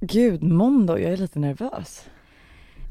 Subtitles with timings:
[0.00, 2.08] Gud, måndag, jag är lite nervös.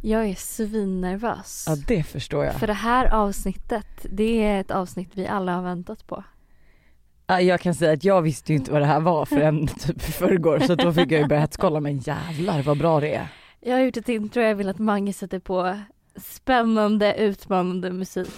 [0.02, 1.66] Jag är svinnervös.
[1.68, 2.56] Ja, det förstår jag.
[2.56, 6.24] För det här avsnittet, det är ett avsnitt vi alla har väntat på.
[7.28, 10.02] Ja, Jag kan säga att jag visste ju inte vad det här var förrän typ
[10.02, 13.28] förrgår så då fick jag ju börja men jävlar vad bra det är.
[13.60, 15.79] Jag har gjort ett intro jag vill att Mange sätter på
[16.15, 18.33] spännande, utmanande musik.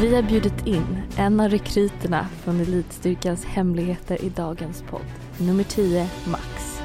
[0.00, 5.00] Vi har bjudit in en av rekryterna från Elitstyrkans hemligheter i dagens podd.
[5.38, 6.80] Nummer 10, Max.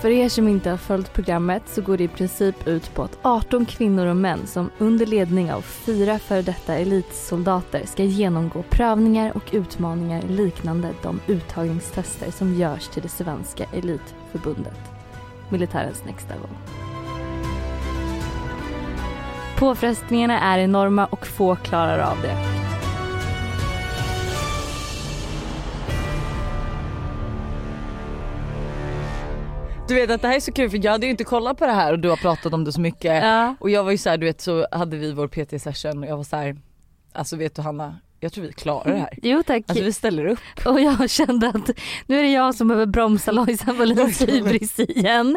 [0.00, 3.18] För er som inte har följt programmet så går det i princip ut på att
[3.22, 9.36] 18 kvinnor och män som under ledning av fyra före detta elitsoldater ska genomgå prövningar
[9.36, 14.80] och utmaningar liknande de uttagningstester som görs till det svenska elitförbundet,
[15.50, 16.85] militärens nästa gång.
[19.58, 22.36] Påfrestningarna är enorma och få klarar av det.
[29.88, 31.66] Du vet att det här är så kul för jag hade ju inte kollat på
[31.66, 33.24] det här och du har pratat om det så mycket.
[33.24, 33.54] Ja.
[33.60, 36.16] Och jag var ju såhär du vet så hade vi vår PT session och jag
[36.16, 36.56] var så här,
[37.12, 39.18] alltså vet du Hanna, jag tror vi klarar det här.
[39.22, 39.64] Jo tack.
[39.68, 40.38] Alltså vi ställer upp.
[40.66, 41.70] Och jag kände att
[42.06, 45.36] nu är det jag som behöver bromsa Lojsan Wallins hybris igen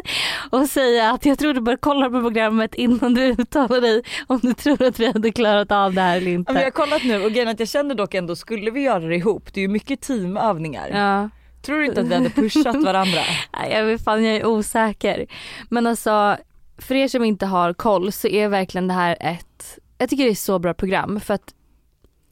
[0.50, 4.38] och säga att jag tror du bör kolla på programmet innan du uttalar dig om
[4.42, 6.70] du tror att vi hade klarat av det här eller Ja, men jag har inte.
[6.70, 9.60] kollat nu och grejen att jag känner dock ändå, skulle vi göra det ihop, det
[9.60, 10.88] är ju mycket teamövningar.
[10.88, 11.28] Ja.
[11.62, 13.20] Tror du inte att vi hade pushat varandra?
[13.60, 15.26] Nej, jag vet fan, jag är osäker.
[15.68, 16.36] Men alltså,
[16.78, 20.30] för er som inte har koll så är verkligen det här ett, jag tycker det
[20.30, 21.54] är så bra program för att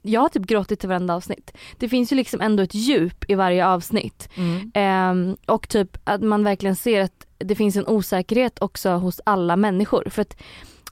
[0.09, 1.51] jag har typ gråtit till varenda avsnitt.
[1.77, 4.29] Det finns ju liksom ändå ett djup i varje avsnitt.
[4.35, 4.71] Mm.
[4.73, 9.55] Ehm, och typ att man verkligen ser att det finns en osäkerhet också hos alla
[9.55, 10.07] människor.
[10.09, 10.35] För att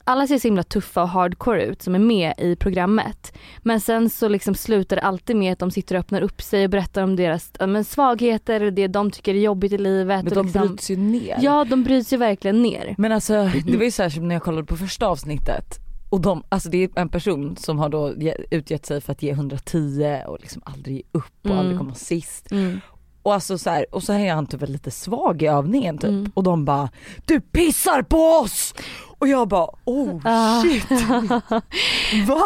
[0.04, 3.32] alla ser så himla tuffa och hardcore ut som är med i programmet.
[3.58, 6.64] Men sen så liksom slutar det alltid med att de sitter och öppnar upp sig
[6.64, 10.24] och berättar om deras men svagheter och det de tycker är jobbigt i livet.
[10.24, 11.38] Men och de liksom, bryts ju ner.
[11.40, 12.94] Ja de bryts ju verkligen ner.
[12.98, 16.68] Men alltså det var ju som när jag kollade på första avsnittet och de, alltså
[16.68, 20.38] det är en person som har då ge- utgett sig för att ge 110 och
[20.40, 21.58] liksom aldrig ge upp och Mm.
[21.58, 22.52] aldrig komma sist.
[22.52, 22.80] Mm.
[23.22, 26.30] Och alltså så här, och så är han typ lite svag i övningen typ Mm.
[26.34, 26.88] och de bara
[27.26, 28.74] du pissar på oss!
[29.18, 30.20] Och jag bara oh
[30.62, 30.90] shit.
[32.26, 32.44] Va?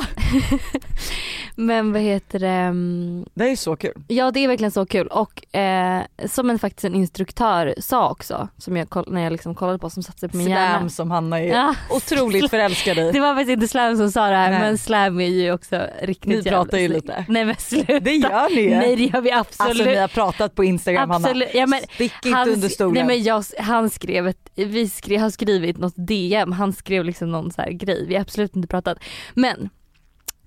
[1.56, 2.49] Men vad heter det?
[2.49, 4.03] mm, Det är så kul.
[4.09, 8.49] Ja det är verkligen så kul och eh, som en faktiskt en instruktör sa också,
[8.59, 10.78] som jag när jag liksom kollade på som satte på min hjärna.
[10.78, 11.75] Slam som Hanna är Ja.
[11.91, 13.11] otroligt förälskad i.
[13.12, 14.61] Det var faktiskt inte Slam som sa det här Nej.
[14.61, 17.03] men Slam är ju också riktigt Ni jävla pratar ju snygg.
[17.03, 17.25] lite.
[17.28, 18.00] Nej men sluta.
[18.00, 18.71] Det gör ni ju.
[18.77, 19.71] Nej det gör vi absolut.
[19.71, 21.49] Alltså ni har pratat på Instagram absolut.
[21.49, 21.61] Hanna.
[21.61, 22.94] Ja, men Stick inte han, under stolen.
[22.94, 27.31] nej men jag, han skrev ett, vi skrev, har skrivit något DM, han skrev liksom
[27.31, 28.99] någon så grej, vi har absolut inte pratat.
[29.34, 29.71] Men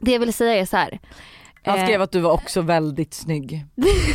[0.01, 0.99] det jag vill säga är så här.
[1.63, 3.65] Han eh, skrev att du var också väldigt snygg.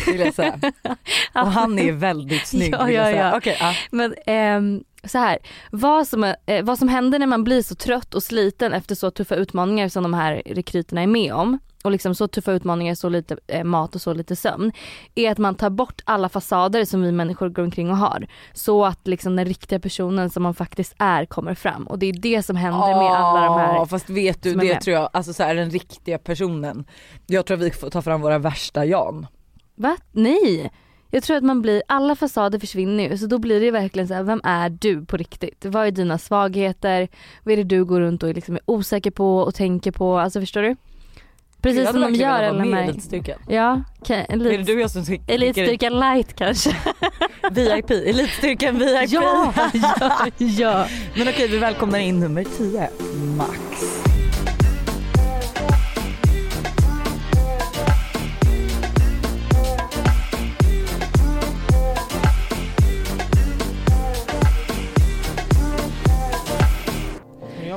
[0.06, 0.60] Vill jag säga.
[1.34, 3.40] Och han är väldigt snygg Ja, vill jag ja, säga.
[3.44, 3.52] ja.
[3.60, 3.74] Ja.
[3.90, 5.38] Men ehm, så här,
[5.70, 9.10] vad som, eh, vad som händer när man blir så trött och sliten efter så
[9.10, 13.08] tuffa utmaningar som de här rekryterna är med om och liksom så tuffa utmaningar, så
[13.08, 14.72] lite eh, mat och så lite sömn,
[15.14, 18.26] är att man tar bort alla fasader som vi människor går omkring och har.
[18.52, 22.12] Så att liksom den riktiga personen som man faktiskt är kommer fram och det är
[22.12, 23.86] det som händer med alla de Ja, här.
[23.86, 26.84] fast vet du det tror jag, alltså så här, den riktiga personen.
[27.26, 29.26] Jag tror att vi får ta fram våra värsta Jan.
[29.74, 29.96] Va?
[30.12, 30.70] Nej!
[31.10, 34.14] Jag tror att man blir, alla fasader försvinner ju så då blir det verkligen så
[34.14, 35.64] här, vem är du på riktigt?
[35.64, 37.08] Vad är dina svagheter?
[37.42, 40.18] Vad är det du går runt och liksom är osäker på och tänker på?
[40.18, 40.76] Alltså förstår du?
[41.62, 42.82] Precis som de gör alla i här.
[42.82, 43.38] Elitstyrkan.
[43.48, 46.70] Ja, okay, Är det elit, du och jag som skickar elitstyrkan light kanske.
[47.50, 48.88] VIP, Elitstyrkan VIP.
[49.12, 50.86] ja, ja, ja.
[51.14, 52.90] Men okej vi välkomnar in nummer 10,
[53.36, 54.09] Max.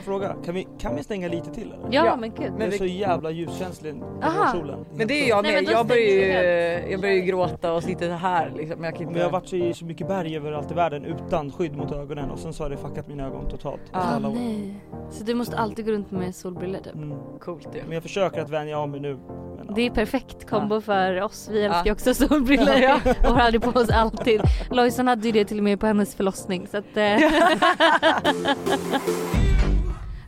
[0.03, 1.87] Fråga, kan vi, kan vi stänga lite till eller?
[1.91, 2.15] Ja, Ja.
[2.15, 2.51] men gud.
[2.53, 4.51] Men är vi- så jävla ljuskänslig Aha.
[4.51, 4.85] solen.
[4.95, 8.51] Men det är jag med, jag börjar ju, jag börjar ju gråta och sitter här
[8.57, 8.75] liksom.
[8.79, 9.11] Men jag kan inte...
[9.13, 11.91] Men jag har varit så i så mycket berg överallt i världen utan skydd mot
[11.91, 13.81] ögonen och sen så har det fuckat mina ögon totalt.
[13.91, 14.33] Ah, Ah, alla år.
[14.33, 14.75] nej.
[15.11, 16.95] Så du måste alltid gå runt med solbrillor typ.
[16.95, 17.17] Mm.
[17.39, 17.81] Coolt ju.
[17.83, 19.13] Men jag försöker att vänja av mig nu.
[19.57, 19.73] Men, ja.
[19.75, 21.49] Det är perfekt kombo för oss.
[21.51, 22.99] Vi älskar ju också solbrillor Ja.
[23.05, 24.41] och har aldrig på oss alltid.
[24.71, 27.17] Lojsan hade ju det till och med på hennes förlossning så att eh.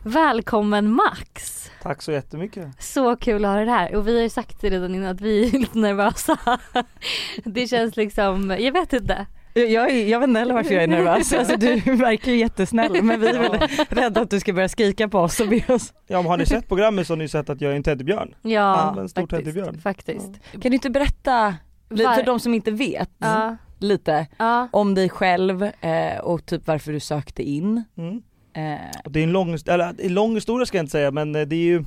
[0.08, 1.70] Välkommen Max!
[1.82, 2.82] Tack så jättemycket.
[2.82, 5.20] Så kul att ha dig här och vi har ju sagt det redan innan att
[5.20, 6.38] vi är lite nervösa.
[7.44, 9.26] Det känns liksom, jag vet inte.
[9.54, 11.32] Jag, jag, är- jag vet inte heller varför jag är nervös.
[11.32, 15.08] Alltså, du verkar ju jättesnäll men vi är väl rädda att du ska börja skrika
[15.08, 15.92] på oss och be oss.
[16.06, 18.34] Ja men har ni sett programmet så har ni sett att jag är en teddybjörn.
[18.42, 19.44] Ja, en stor faktiskt.
[19.44, 19.80] teddybjörn.
[19.80, 20.30] faktiskt.
[20.52, 21.54] Kan du inte berätta,
[21.88, 24.68] för de som inte vet, Ja, lite ja.
[24.72, 27.84] om dig själv eh, och typ varför du sökte in.
[27.98, 28.22] Mm.
[28.56, 31.34] Eh, Och det är en lång, eller en lång historia ska jag inte säga men
[31.34, 31.84] eh, det är ju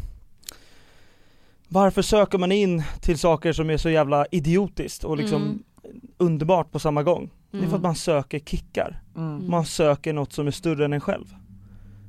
[1.72, 6.02] Varför söker man in till saker som är så jävla idiotiskt och liksom Mm.
[6.18, 7.30] underbart på samma gång?
[7.52, 7.76] Det är för Mm.
[7.76, 9.02] att man söker kickar.
[9.16, 9.50] mm.
[9.50, 11.26] Man söker något som är större än en själv.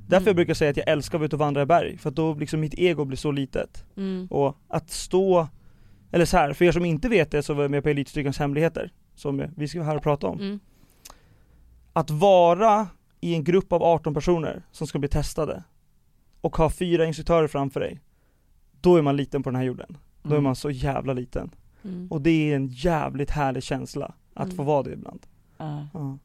[0.09, 2.09] Därför jag brukar säga att jag älskar att vara ute och vandra i berg, för
[2.09, 3.85] att då liksom mitt ego blir så litet.
[3.97, 4.27] Mm.
[4.31, 5.49] Och att stå,
[6.13, 8.39] eller så här, för er som inte vet det så var jag med på Elitstyrkans
[8.39, 10.39] hemligheter, som vi ska här och prata om.
[10.41, 10.61] Mm.
[11.93, 12.87] Att vara
[13.21, 15.65] i en grupp av 18 personer som ska bli testade
[16.41, 18.01] och ha fyra instruktörer framför dig,
[18.81, 19.97] då är man liten på den här jorden.
[20.23, 20.45] Då är Mm.
[20.45, 21.51] man så jävla liten.
[21.85, 22.09] Mm.
[22.11, 24.57] Och det är en jävligt härlig känsla att Mm.
[24.57, 25.27] få vara det ibland.
[25.59, 25.87] Ja.
[25.95, 26.19] Ja.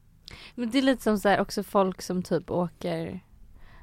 [0.54, 3.20] Men det är lite som så här, också folk som typ åker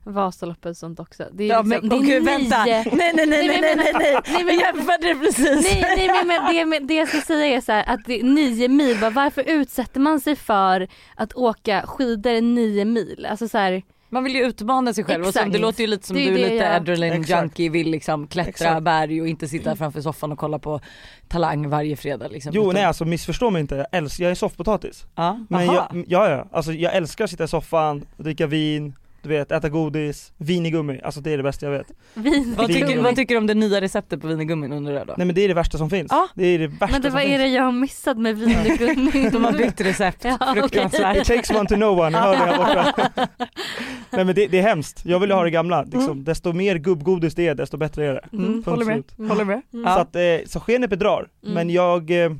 [0.04, 1.24] Vasaloppet och sånt också.
[1.34, 3.94] Det är Ja liksom, men det är vänta, nej nio- nej nej nej nej nej
[4.00, 5.74] nej, Nej, men- jag jämförde det precis.
[5.74, 8.24] Nej, nej men, men det, det jag ska säga är så här, att det är
[8.24, 13.28] nio mil, bara, varför utsätter man sig för att åka skidor nio mil?
[13.30, 15.54] Alltså så här, Man vill ju utmana sig själv och som, Exakt.
[15.54, 17.42] det låter ju lite som Det du är det lite jag- adrenaline Exakt.
[17.42, 18.84] junkie, vill liksom klättra Exakt.
[18.84, 20.80] berg och inte sitta framför soffan och kolla på
[21.28, 22.52] Talang varje fredag liksom.
[22.56, 25.06] Jo Utan- nej alltså missförstå mig inte, jag älskar, jag är soffpotatis.
[25.16, 25.88] Ja, Men aha.
[25.94, 28.94] jag, ja ja, alltså jag älskar att sitta i soffan, dricka vin,
[29.24, 31.88] du vet, äta godis, vin i gummi, alltså det är det bästa jag vet.
[32.14, 32.56] vin.
[32.58, 35.14] vad, tycker, Vin- vad tycker du om det nya receptet på vinegummin undrar jag då?
[35.18, 36.08] Nej men det är det värsta som finns.
[36.12, 36.28] Ja.
[36.36, 39.30] Det är det värsta Men det, vad är det jag har missat med vingummi?
[39.32, 41.18] De har bytt recept, Ja, fruktansvärt.
[41.18, 43.28] It takes one to know one, jag hör det här borta.
[44.10, 46.24] Nej men det, det är hemskt, jag vill ju ha det gamla, liksom.
[46.24, 48.38] desto mer gubbgodis det är desto bättre är det.
[48.38, 49.04] Mm, håller med.
[49.18, 49.30] Mm.
[49.30, 49.62] håller med.
[49.74, 49.86] Mm.
[49.86, 51.54] Så att, eh, så skenet bedrar, Mm.
[51.56, 52.32] men jag eh,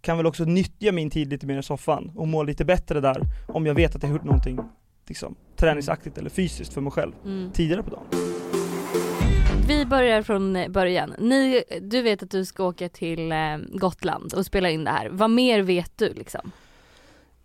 [0.00, 3.22] kan väl också nyttja min tid lite mer i soffan och må lite bättre där
[3.48, 4.58] om jag vet att jag har gjort någonting
[5.08, 7.50] liksom, träningsaktigt eller fysiskt för mig själv Mm.
[7.52, 8.04] tidigare på dagen.
[9.68, 11.14] Vi börjar från början.
[11.18, 13.38] Ni, du vet att du ska åka till eh,
[13.72, 15.08] Gotland och spela in det här.
[15.08, 16.50] Vad mer vet du liksom?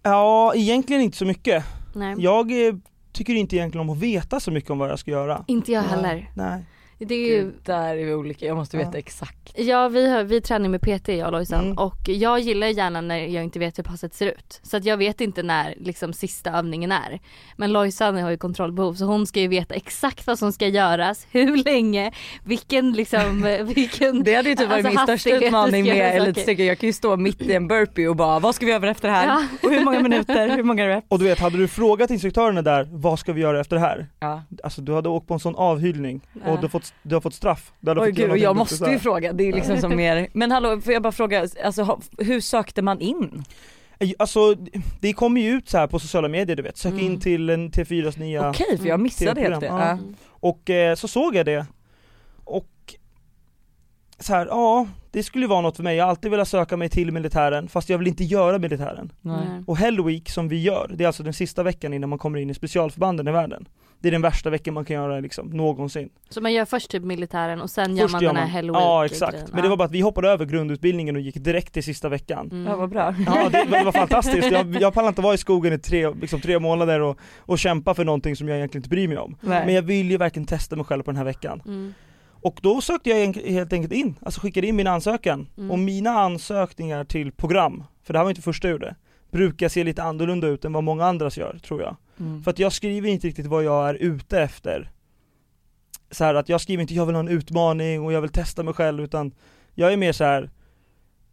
[0.03, 1.63] Ja, egentligen inte så mycket.
[1.95, 2.15] Nej.
[2.19, 2.75] Jag eh,
[3.11, 5.43] tycker inte egentligen om att veta så mycket om vad jag ska göra.
[5.47, 6.31] Inte jag heller.
[6.35, 6.65] Nej.
[6.99, 8.97] Det är ju Gud, där är vi olika, jag måste veta Ja.
[8.99, 9.53] exakt.
[9.55, 11.77] Ja vi, har, vi tränar med PT jag och Lojsan Mm.
[11.77, 14.59] och jag gillar gärna när jag inte vet hur passet ser ut.
[14.63, 17.19] Så att jag vet inte när liksom sista övningen är.
[17.57, 21.27] Men Lojsan har ju kontrollbehov så hon ska ju veta exakt vad som ska göras,
[21.31, 22.11] hur länge,
[22.43, 23.41] vilken liksom,
[23.75, 26.93] vilken Det hade ju typ varit Alltså, min största utmaning med elitstyrka, jag kan ju
[26.93, 29.27] stå mitt i en burpee och bara vad ska vi göra efter det här?
[29.27, 29.43] Ja.
[29.63, 31.07] Och hur många minuter, hur många reps?
[31.09, 34.07] Och du vet, hade du frågat instruktörerna där, vad ska vi göra efter det här?
[34.19, 34.43] Ja.
[34.63, 36.55] Alltså du hade åkt på en sån avhyllning och Ja.
[36.55, 37.71] du har fått, du har fått straff.
[37.79, 40.27] Du hade Oj fått gud, och jag måste ju fråga, det är liksom som mer,
[40.33, 43.43] men hallå får jag bara fråga, alltså hur sökte man in?
[44.19, 44.55] Alltså
[45.01, 47.05] det kommer ju ut så här på sociala medier du vet, sök Mm.
[47.05, 49.65] in till en T4s nya Okej för jag missade helt det.
[49.67, 49.97] Ja.
[50.25, 51.65] Och eh, så såg jag det
[52.43, 52.67] och
[54.19, 56.77] så här, ja det skulle ju vara något för mig, jag har alltid velat söka
[56.77, 59.11] mig till militären fast jag vill inte göra militären.
[59.21, 59.37] Nej.
[59.49, 59.63] Nej.
[59.67, 62.39] Och Hell Week som vi gör, det är alltså den sista veckan innan man kommer
[62.39, 63.67] in i specialförbanden i världen.
[63.99, 66.09] Det är den värsta veckan man kan göra liksom, någonsin.
[66.29, 68.51] Så man gör först typ militären och sen gör Först man gör den här man-
[68.51, 69.49] Hell Ja exakt, grejen.
[69.53, 72.49] men det var bara att vi hoppade över grundutbildningen och gick direkt till sista veckan.
[72.51, 72.65] Mm.
[72.65, 73.15] Ja vad bra.
[73.25, 76.41] Ja det, det var fantastiskt, jag, jag pallar inte vara i skogen i tre, liksom,
[76.41, 79.35] tre månader och, och kämpa för någonting som jag egentligen inte bryr mig om.
[79.41, 79.65] Nej.
[79.65, 81.61] Men jag vill ju verkligen testa mig själv på den här veckan.
[81.65, 81.93] Mm.
[82.41, 85.47] Och då sökte jag helt enkelt in, alltså skickade in min ansökan.
[85.57, 85.71] Mm.
[85.71, 88.95] Och mina ansökningar till program, för det här var inte första jag gjorde,
[89.31, 91.95] brukar se lite annorlunda ut än vad många andras gör, tror jag.
[92.19, 92.43] Mm.
[92.43, 94.91] För att jag skriver inte riktigt vad jag är ute efter.
[96.11, 98.63] Så här att jag skriver inte jag vill ha en utmaning och jag vill testa
[98.63, 99.31] mig själv utan
[99.75, 100.49] jag är mer så här.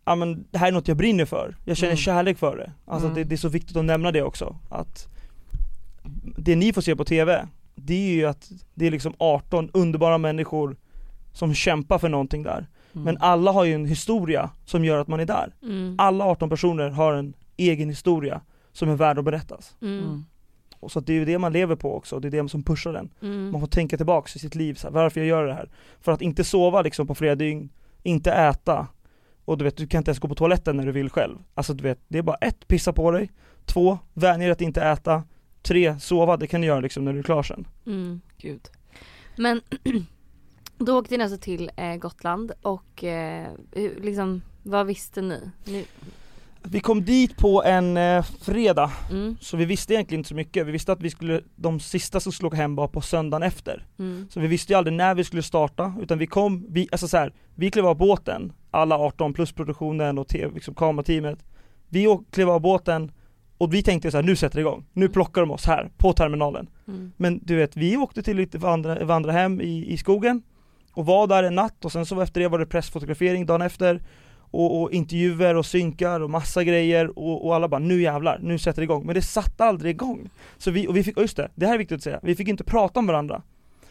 [0.04, 1.96] Ja men det här är något jag brinner för, jag känner Mm.
[1.96, 2.72] kärlek för det.
[2.84, 3.18] Alltså Mm.
[3.18, 4.56] det, det är så viktigt att nämna det också.
[4.70, 5.08] Att
[6.38, 10.18] det ni får se på TV, det är ju att det är liksom 18 underbara
[10.18, 10.76] människor
[11.32, 12.66] som kämpar för någonting där.
[12.92, 13.04] Mm.
[13.04, 15.54] Men alla har ju en historia som gör att man är där.
[15.62, 15.94] Mm.
[15.98, 18.40] Alla 18 personer har en egen historia
[18.72, 19.74] som är värd att berättas.
[20.84, 22.62] Och så att det är ju det man lever på också, det är det som
[22.62, 23.10] pushar den.
[23.22, 23.50] Mm.
[23.50, 25.68] Man får tänka tillbaks i sitt liv, så här, varför jag gör det här.
[26.00, 27.68] För att inte sova liksom på flera dygn,
[28.02, 28.86] inte äta,
[29.44, 31.38] och du vet, du kan inte ens gå på toaletten när du vill själv.
[31.54, 33.30] Alltså du vet, det är bara ett, pissa på dig,
[33.64, 35.22] två, vänja dig att inte äta,
[35.62, 37.66] tre, sova, det kan du göra liksom när du är klar sen.
[37.86, 38.20] Mm.
[38.38, 38.68] Gud.
[39.36, 39.60] Men
[40.78, 43.48] då åkte ni alltså till eh, Gotland och eh,
[43.96, 45.50] liksom, vad visste ni?
[45.64, 45.86] ni
[46.66, 50.66] Vi kom dit på en eh, fredag, mm, så vi visste egentligen inte så mycket.
[50.66, 53.86] Vi visste att vi skulle, de sista som skulle åka hem var på söndagen efter.
[53.98, 57.08] mm, Så vi visste ju aldrig när vi skulle starta, utan vi kom, vi, alltså
[57.08, 61.38] så här, vi klev av båten, alla 18 plus produktionen och TV, liksom kamerateamet.
[61.88, 63.12] Vi klev av båten
[63.58, 65.90] och Och vi tänkte så här, nu sätter det igång, nu plockar de oss här,
[65.96, 66.68] på terminalen.
[66.88, 67.12] Mm.
[67.16, 70.42] Men du vet, vi åkte till lite vandra, vandra hem i, i skogen
[70.92, 74.00] och var där en natt och sen så efter det var det pressfotografering dagen efter
[74.54, 78.58] och, och intervjuer och synkar och massa grejer och, och alla bara nu jävlar, nu
[78.58, 79.06] sätter det igång.
[79.06, 80.30] Men det satte aldrig igång.
[80.58, 82.36] Så vi, och vi fick, och just det, det här är viktigt att säga, vi
[82.36, 83.42] fick inte prata om varandra.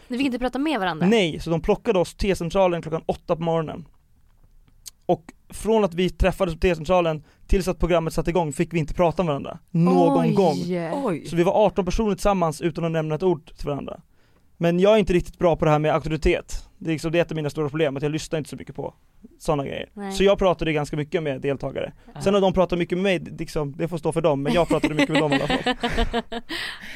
[0.07, 1.07] Ni fick inte prata med varandra?
[1.07, 3.85] Nej, så de plockade oss till T-centralen klockan åtta på morgonen.
[5.05, 8.93] Och från att vi träffades på T-centralen tills att programmet satte igång fick vi inte
[8.93, 9.59] prata med varandra.
[9.71, 10.33] Någon Oj.
[10.33, 10.57] gång.
[11.03, 11.25] Oj.
[11.25, 14.01] Så vi var 18 personer tillsammans utan att nämna ett ord till varandra.
[14.57, 16.67] Men jag är inte riktigt bra på det här med auktoritet.
[16.83, 18.55] Det är, liksom, det är ett av mina stora problem, att jag lyssnar inte så
[18.55, 18.93] mycket på
[19.39, 19.89] sådana grejer.
[19.93, 20.11] Nej.
[20.11, 21.93] Så jag pratade ganska mycket med deltagare.
[22.13, 22.21] Ja.
[22.21, 24.53] Sen har de pratat mycket med mig, det- liksom, det får stå för dem, men
[24.53, 25.73] jag pratade mycket med dem i alla fall.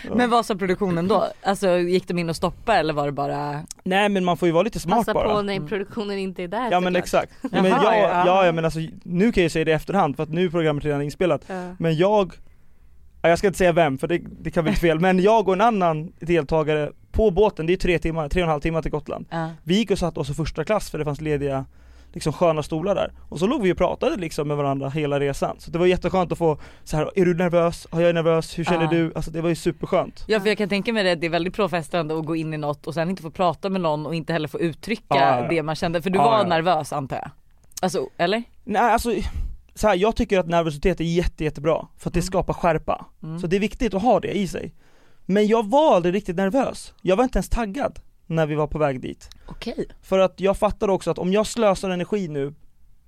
[0.07, 0.15] Ja.
[0.15, 1.27] Men vad sa produktionen då?
[1.43, 3.61] Alltså gick de in och stoppade eller var det bara?
[3.83, 5.35] Nej men man får ju vara lite smart Passa bara.
[5.35, 5.67] på när Mm.
[5.67, 7.03] produktionen inte är där Ja men såklart.
[7.03, 7.31] exakt.
[7.41, 7.83] Ja, men jag,
[8.27, 8.45] ja.
[8.45, 10.49] ja, men alltså, nu kan jag ju säga det i efterhand för att nu är
[10.49, 11.41] programmet redan inspelat.
[11.47, 11.75] Ja.
[11.79, 12.33] Men jag,
[13.21, 15.53] ja, jag ska inte säga vem för det, det kan bli fel, men jag och
[15.53, 18.91] en annan deltagare på båten, det är tre timmar, tre och en halv timme till
[18.91, 19.25] Gotland.
[19.29, 19.49] Ja.
[19.63, 21.65] Vi gick och satte oss i första klass för det fanns lediga
[22.13, 23.11] liksom sköna stolar där.
[23.29, 25.55] Och så låg vi och pratade liksom med varandra hela resan.
[25.59, 27.87] Så det var jätteskönt att få så här, är du nervös?
[27.91, 28.89] Ja jag är nervös, hur känner Ja.
[28.89, 29.11] du?
[29.15, 30.23] Alltså det var ju superskönt.
[30.27, 32.57] Ja för jag kan tänka mig det, det är väldigt påfrestande att gå in i
[32.57, 35.47] något och sen inte få prata med någon och inte heller få uttrycka ja.
[35.49, 37.29] det man kände, för du var nervös antar jag?
[37.81, 38.43] Alltså, eller?
[38.63, 39.09] Nej alltså,
[39.75, 42.25] så här, jag tycker att nervositet är jätte, jättebra för att det Mm.
[42.27, 43.05] skapar skärpa.
[43.23, 43.39] Mm.
[43.39, 44.73] Så det är viktigt att ha det i sig.
[45.29, 46.93] Men jag var aldrig riktigt nervös.
[47.01, 49.29] Jag var inte ens taggad när vi var på väg dit.
[49.47, 49.85] Okej.
[50.01, 52.53] För att jag fattade också att om jag slösar energi nu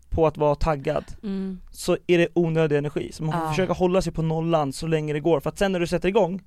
[0.10, 1.60] på att vara taggad Mm.
[1.72, 3.12] så är det onödig energi.
[3.12, 3.50] Så man får Ah.
[3.50, 5.40] försöka hålla sig på nollan så länge det går.
[5.40, 6.42] För att sen när du sätter igång,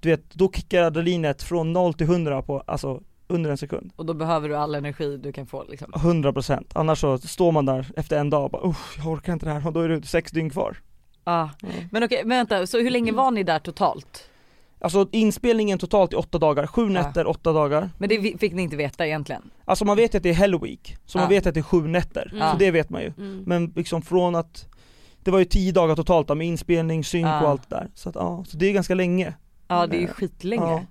[0.00, 3.92] du vet, då kickar adrenalinet från 0 till 100 på, alltså under en sekund.
[3.96, 5.92] Och då behöver du all energi du kan få liksom.
[5.92, 9.46] 100% Annars så står man där efter en dag och bara Uff, jag orkar inte
[9.46, 10.76] det här och då är det sex dygn kvar.
[11.24, 11.50] Ja.
[11.90, 14.27] Men okej, men vänta, så hur länge var ni där totalt?
[14.80, 17.90] Alltså inspelningen totalt i åtta dagar, sju nätter, åtta dagar.
[17.98, 19.50] Men det fick ni inte veta egentligen?
[19.64, 21.28] Alltså man vet ju att det är Hell Week, så man Ja.
[21.28, 22.30] vet att det är sju nätter.
[22.34, 22.50] Mm.
[22.52, 23.12] Så det vet man ju.
[23.18, 23.42] Mm.
[23.46, 24.68] Men liksom från att
[25.22, 27.42] Det var ju tio dagar totalt då, med inspelning, synk Ja.
[27.42, 27.88] och allt där.
[27.94, 29.34] Så att ja, så det är ganska länge.
[29.68, 30.62] Ja det är ju skitlänge.
[30.64, 30.84] Ja.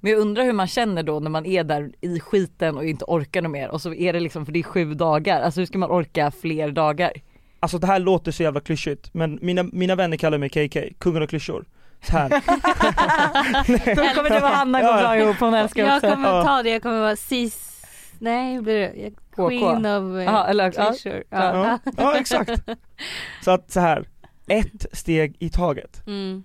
[0.00, 3.04] Men jag undrar hur man känner då när man är där i skiten och inte
[3.08, 5.66] orkar något mer och så är det liksom, för det är sju dagar, alltså hur
[5.66, 7.12] ska man orka fler dagar?
[7.60, 11.22] Alltså det här låter så jävla klyschigt, men mina, mina vänner kallar mig KK, kungen
[11.22, 11.64] av klyschor.
[12.02, 12.28] Så här.
[13.96, 16.10] Då kommer du och Hanna gå bra ihop, hon älskar Jag också.
[16.10, 16.44] kommer Ja.
[16.44, 17.64] ta det, jag kommer vara sis...
[18.18, 18.92] Nej, hur blir det?
[18.96, 19.14] Jag-.
[19.48, 20.90] Queen of eller- ja.
[20.90, 21.22] Cliche.
[21.30, 21.78] Ja.
[21.84, 22.50] ja, ja exakt.
[23.44, 24.04] Så att så här.
[24.48, 26.06] ett steg i taget.
[26.06, 26.42] Mm.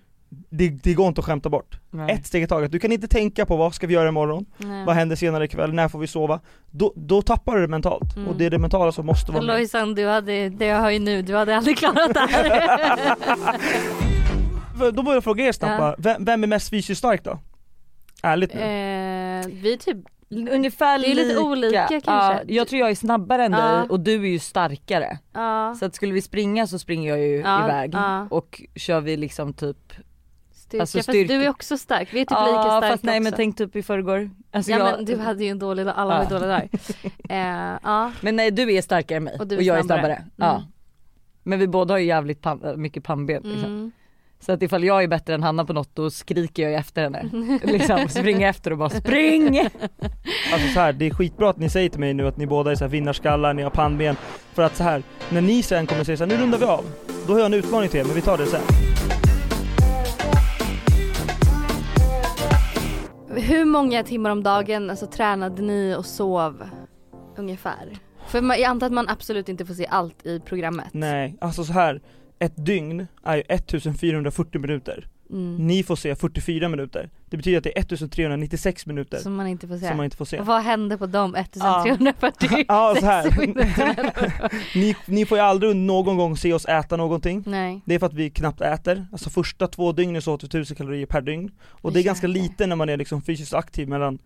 [0.49, 1.79] Det, det går inte att skämta bort.
[1.91, 2.11] Nej.
[2.15, 2.71] Ett steg i taget.
[2.71, 4.45] Du kan inte tänka på vad ska vi göra imorgon?
[4.57, 4.85] Nej.
[4.85, 5.73] Vad händer senare ikväll?
[5.73, 6.39] När får vi sova?
[6.71, 8.15] Då, då tappar du det mentalt.
[8.15, 8.27] Mm.
[8.27, 9.55] Och det är det mentala som måste vara med.
[9.57, 13.15] Lojsan, du hade, det jag hör ju nu, du hade aldrig klarat det här.
[14.79, 17.39] Då börjar jag fråga er snabbt vem, vem är mest fysiskt stark då?
[18.23, 18.59] Ärligt nu.
[18.59, 19.97] eh, vi är typ,
[20.51, 21.39] Ungefär Det är lite lika.
[21.41, 22.11] olika kanske.
[22.11, 23.57] Ja, jag tror jag är snabbare än Ja.
[23.77, 25.17] dig och du är ju starkare.
[25.33, 28.27] ja, Så att skulle vi springa så springer jag ju Ja, iväg ja.
[28.29, 29.93] och kör vi liksom typ
[30.51, 30.81] styrka.
[30.81, 31.33] Alltså styrka.
[31.33, 33.37] du är också stark, vi är typ Ja lika starka fast nej men också.
[33.37, 34.29] tänk typ i förrgår.
[34.51, 36.29] Alltså Ja jag, men du hade ju en dålig dag, alla Ja.
[36.29, 36.69] dåliga dagar.
[37.29, 39.83] Eh, ja, men nej du är starkare än mig Och och, du är jag är
[39.83, 40.01] snabbare.
[40.01, 40.25] snabbare.
[40.35, 40.55] Ja.
[40.55, 40.67] Mm.
[41.43, 43.65] Men vi båda har ju jävligt pam- mycket pannben liksom.
[43.71, 43.91] mm.
[44.45, 47.29] Så att ifall jag är bättre än Hanna på något då skriker jag efter henne.
[47.63, 49.59] liksom springer efter och bara spring!
[50.53, 52.71] Alltså så här, det är skitbra att ni säger till mig nu att ni båda
[52.71, 54.15] är så här vinnarskallar, ni har pannben.
[54.53, 56.85] För att så här, när ni sen kommer säga så här, nu rundar vi av.
[57.27, 58.61] Då har jag en utmaning till er, men vi tar det sen.
[63.35, 66.69] Hur många timmar om dagen alltså, tränade ni och sov
[67.37, 67.97] ungefär?
[68.27, 70.87] För man, jag antar att man absolut inte får se allt i programmet.
[70.91, 72.01] Nej, alltså så här.
[72.39, 75.07] Ett dygn är ju 1440 minuter.
[75.29, 75.67] Mm.
[75.67, 77.09] Ni får se 44 minuter.
[77.29, 79.87] Det betyder att det är 1396 minuter Som man inte får se.
[79.87, 80.41] som man inte får se.
[80.41, 84.11] Vad hände på de 1340 Ja, minuterna?
[84.75, 87.43] Ni, ni får ju aldrig någon gång se oss äta någonting.
[87.45, 87.81] Nej.
[87.85, 90.77] Det är för att vi knappt äter, alltså första två dygnen så åt vi 1000
[90.77, 94.19] kalorier per dygn Och det är ganska lite när man är liksom fysiskt aktiv mellan,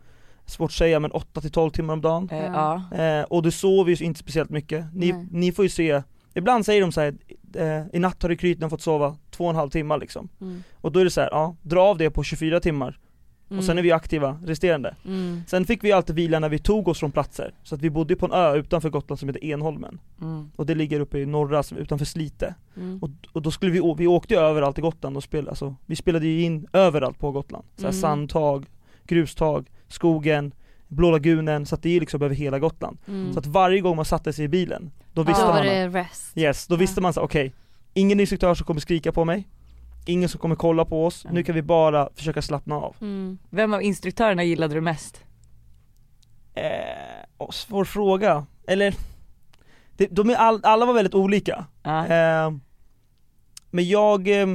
[0.46, 2.82] svårt att säga men 8 till 12 timmar om dagen Eh, Ja.
[2.92, 2.98] ja.
[3.04, 5.28] eh, Och du sover ju inte speciellt mycket, ni, Nej.
[5.32, 7.16] ni får ju se Ibland säger de så här,
[7.58, 10.64] eh, i natt har rekryterna fått sova två och en halv timme liksom Mm.
[10.76, 13.00] Och då är det så här, ja, dra av det på 24 timmar
[13.50, 15.42] och sen är vi aktiva resterande mm.
[15.48, 18.16] Sen fick vi alltid vila när vi tog oss från platser, så att vi bodde
[18.16, 20.52] på en ö utanför Gotland som heter Enholmen Mm.
[20.56, 23.00] Och det ligger uppe i norra, utanför Slite Mm.
[23.02, 26.28] och, och då skulle vi, vi åkte överallt i Gotland och spelade, alltså, vi spelade
[26.28, 27.66] ju in överallt på Gotland.
[27.76, 28.02] Såhär Mm.
[28.02, 28.66] sandtag,
[29.04, 30.52] grustag, skogen,
[30.88, 32.98] Blå lagunen, så att det är liksom över hela Gotland.
[33.08, 33.34] Mm.
[33.34, 35.88] Så att varje gång man satte sig i bilen, då Då visste var man det
[35.88, 36.38] rest.
[36.38, 36.80] Yes, då Ja.
[36.80, 37.54] visste man så okej,
[37.94, 39.48] ingen instruktör som kommer skrika på mig
[40.10, 41.32] ingen som kommer kolla på oss, Ja.
[41.34, 42.96] nu kan vi bara försöka slappna av.
[43.02, 43.38] Mm.
[43.50, 45.22] Vem av instruktörerna gillade du mest?
[46.54, 48.96] Eh, svår fråga, eller
[49.98, 51.66] det, de är all, alla var väldigt olika.
[51.84, 52.06] Ja.
[52.08, 52.52] Eh,
[53.72, 54.48] men jag, eh,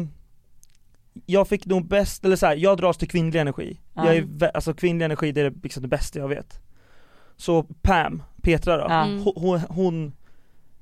[1.26, 3.81] jag fick nog bäst, eller så här, jag dras till kvinnlig energi.
[3.95, 4.07] Ja.
[4.07, 6.61] Jag är, alltså kvinnlig energi det är liksom det bästa jag vet.
[7.37, 8.85] Så Pam, Petra då.
[8.85, 9.23] Mm.
[9.23, 10.12] hon, hon, hon,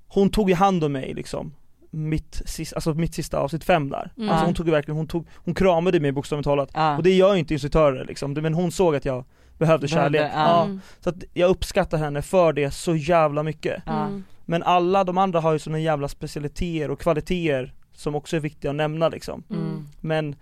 [0.09, 1.55] hon tog ju hand om mig liksom
[1.91, 4.13] mitt, sista, alltså mitt sista avsnitt fem där.
[4.17, 4.31] Mm.
[4.31, 6.97] Alltså hon tog verkligen, hon, tog, hon kramade mig bokstavligt talat.
[6.97, 9.25] Och det gör ju inte instruktörer liksom, men hon såg att jag
[9.59, 10.33] behövde Behövde, kärlek.
[10.35, 10.41] ja.
[10.49, 10.65] Ja.
[10.65, 10.81] Mm.
[11.01, 13.87] Så att jag uppskattar henne för det så jävla mycket.
[13.87, 14.25] Mm.
[14.45, 18.71] Men alla de andra har ju såna jävla specialiteter och kvaliteter som också är viktiga
[18.71, 19.43] att nämna liksom.
[19.51, 19.87] Mm.
[20.01, 20.35] Men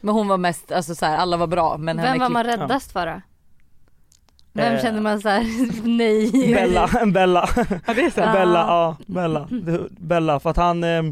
[0.00, 2.44] Men hon var mest, alltså så här, alla var bra men henne Vem var man
[2.44, 3.20] räddast för då?
[4.52, 5.46] Vem Eh, kände man så här,
[5.88, 6.30] nej?
[6.54, 7.48] Bella, Bella,
[7.86, 8.20] Ja det är så.
[8.20, 11.02] Bella, ja, Bella, Det- Bella, för att han, eh,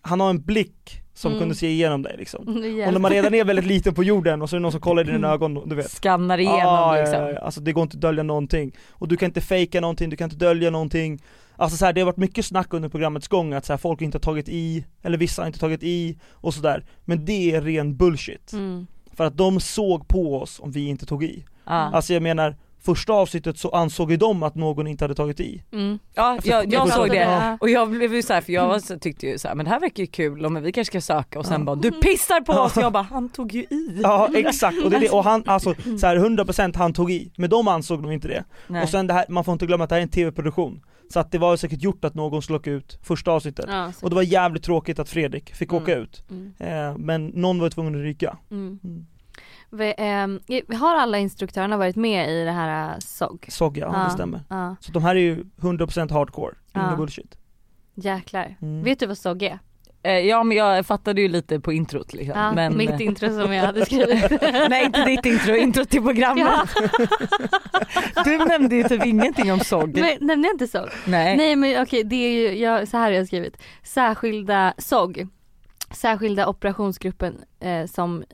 [0.00, 1.40] han har en blick som Mm.
[1.40, 2.48] kunde se igenom dig liksom.
[2.86, 4.80] Och när man redan är väldigt liten på jorden och så är det någon som
[4.80, 7.20] kollar i dina ögon, du vet Skannar igenom Ja, liksom.
[7.22, 8.72] ja, ja, alltså det går inte att dölja någonting.
[8.90, 11.22] Och du kan inte fejka någonting, du kan inte dölja någonting.
[11.56, 14.02] Alltså så här, det har varit mycket snack under programmets gång att så här, folk
[14.02, 16.84] inte har tagit i, eller vissa har inte tagit i och sådär.
[17.04, 18.52] Men det är ren bullshit.
[18.52, 18.86] Mm.
[19.12, 21.44] För att de såg på oss om vi inte tog i.
[21.64, 21.72] Ja.
[21.72, 25.62] Alltså jag menar, första avsnittet så ansåg ju de att någon inte hade tagit i.
[25.72, 25.98] Mm.
[26.14, 27.16] Ja, jag, jag såg det.
[27.16, 27.58] Ja.
[27.60, 29.80] Och jag blev ju såhär, för jag var, så, tyckte ju såhär, men det här
[29.80, 31.64] verkar ju kul, och men vi kanske ska söka och sen Ja.
[31.64, 34.00] bara du pissar på oss, jag bara han tog ju i.
[34.02, 37.32] Ja exakt, och, det är det, och han, alltså så här 100% han tog i,
[37.36, 38.44] men de ansåg nog inte det.
[38.66, 38.82] Nej.
[38.82, 40.80] Och sen det här, man får inte glömma att det här är en tv-produktion.
[41.12, 43.64] Så att det var säkert gjort att någon skulle åka ut första avsnittet.
[43.68, 43.92] Ja.
[44.02, 45.82] Och det var jävligt tråkigt att Fredrik fick Mm.
[45.82, 46.24] åka ut.
[46.30, 46.52] Mm.
[46.58, 48.36] Eh, men någon var tvungen att ryka.
[48.50, 48.78] Mm.
[49.70, 50.40] Vi, ehm,
[50.80, 53.46] har alla instruktörerna varit med i det här uh, SOG?
[53.48, 54.40] Såg jag, ja, det stämmer.
[54.48, 56.96] Ja, Så de här är ju 100% hardcore, ingen Ja.
[56.96, 57.38] bullshit.
[57.94, 58.56] jäklar.
[58.62, 58.82] Mm.
[58.84, 59.58] Vet du vad SOG är?
[60.02, 62.38] Eh, ja men jag fattade ju lite på introt liksom.
[62.40, 64.30] Ja, men, mitt intro som jag hade skrivit.
[64.70, 66.46] Nej inte ditt intro, intro till programmet.
[66.46, 67.06] Ja.
[68.24, 69.98] Du nämnde ju typ ingenting om SOG.
[69.98, 70.88] Men, nämnde jag inte SOG?
[71.06, 71.36] Nej.
[71.36, 73.56] Nej men okej det är ju, jag, så här har jag skrivit.
[73.82, 75.26] Särskilda SOG,
[75.90, 78.24] särskilda operationsgruppen eh, som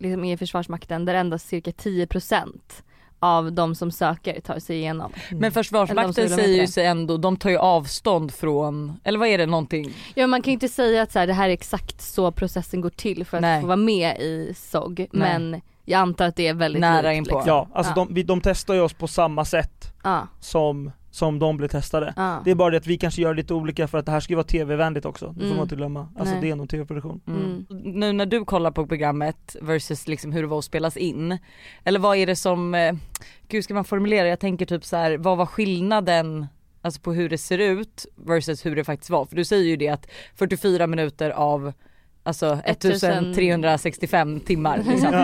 [0.00, 2.60] liksom är i Försvarsmakten där endast cirka 10%
[3.22, 5.12] av de som söker tar sig igenom.
[5.28, 5.40] Mm.
[5.40, 9.46] Men Försvarsmakten säger ju sig ändå, de tar ju avstånd från, eller vad är det
[9.46, 9.92] någonting?
[10.14, 12.80] Ja man kan ju inte säga att så här, det här är exakt så processen
[12.80, 13.60] går till för att Nej.
[13.60, 17.34] få vara med i SOG men jag antar att det är väldigt Nära inpå.
[17.36, 17.48] liksom.
[17.48, 18.04] Ja, alltså Ja.
[18.04, 22.14] De, vi, de testar ju oss på samma sätt Ja, som, som de blir testade.
[22.16, 22.42] ja.
[22.44, 24.32] Det är bara det att vi kanske gör lite olika för att det här ska
[24.32, 25.56] ju vara tv-vänligt också, det får Mm.
[25.56, 26.08] man inte glömma.
[26.18, 26.42] Alltså Nej.
[26.42, 27.20] det är nog tv-produktion.
[27.26, 27.66] Mm.
[27.68, 31.38] Nu när du kollar på programmet versus liksom hur det var att spelas in,
[31.84, 32.94] eller vad är det som, eh,
[33.48, 36.46] gud ska man formulera, jag tänker typ så här, vad var skillnaden
[36.82, 39.24] Alltså på hur det ser ut versus hur det faktiskt var.
[39.24, 41.72] För du säger ju det att 44 minuter av
[42.22, 45.14] Alltså 1365 timmar liksom.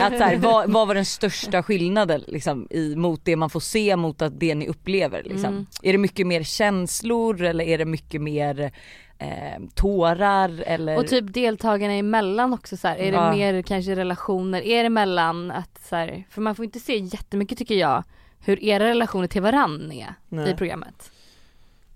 [0.00, 3.60] Att så här, vad, vad var den största skillnaden liksom, i, mot det man får
[3.60, 5.50] se mot att det ni upplever liksom?
[5.50, 5.66] Mm.
[5.82, 8.72] Är det mycket mer känslor eller är det mycket mer
[9.18, 10.98] eh, tårar eller?
[10.98, 13.32] Och typ deltagarna emellan också så här, är det Ja.
[13.32, 17.58] mer kanske relationer, är det mellan att så här, för man får inte se jättemycket
[17.58, 18.04] tycker jag
[18.44, 20.56] hur era relationer till varann är i Nej.
[20.56, 21.10] programmet.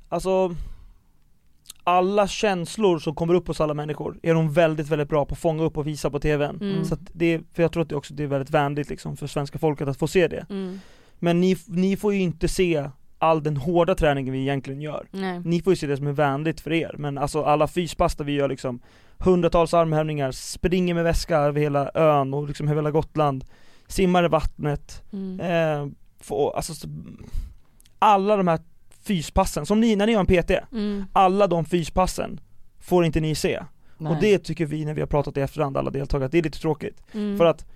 [0.09, 0.55] Alltså
[1.87, 5.38] alla känslor som kommer upp hos alla människor är de väldigt, väldigt bra på att
[5.38, 6.59] fånga upp och visa på tvn.
[6.61, 6.85] Mm.
[6.85, 9.59] Så det, för jag tror att det också det är väldigt vänligt liksom för svenska
[9.59, 10.46] folket att få se det.
[10.51, 10.81] Mm.
[11.18, 15.07] Men ni, ni får ju inte se all den hårda träningen vi egentligen gör.
[15.11, 15.40] Nej.
[15.44, 18.25] Ni får ju se det som är vänligt för er, men alltså alla fyspass där
[18.25, 18.81] vi gör liksom
[19.18, 23.44] hundratals armhävningar, springer med väska över hela ön och liksom hela Gotland,
[23.87, 25.40] simmar i vattnet, Mm.
[25.40, 26.88] eh, få, alltså så,
[27.99, 28.61] alla de här
[29.07, 31.05] fyspassen, som ni, när ni har en PT, Mm.
[31.12, 32.40] alla de fyspassen
[32.81, 33.62] får inte ni se.
[33.99, 34.12] Nej.
[34.12, 36.59] Och det tycker vi när vi har pratat i efterhand, alla deltagare, det är lite
[36.61, 37.03] tråkigt.
[37.12, 37.38] Mm.
[37.38, 37.66] För att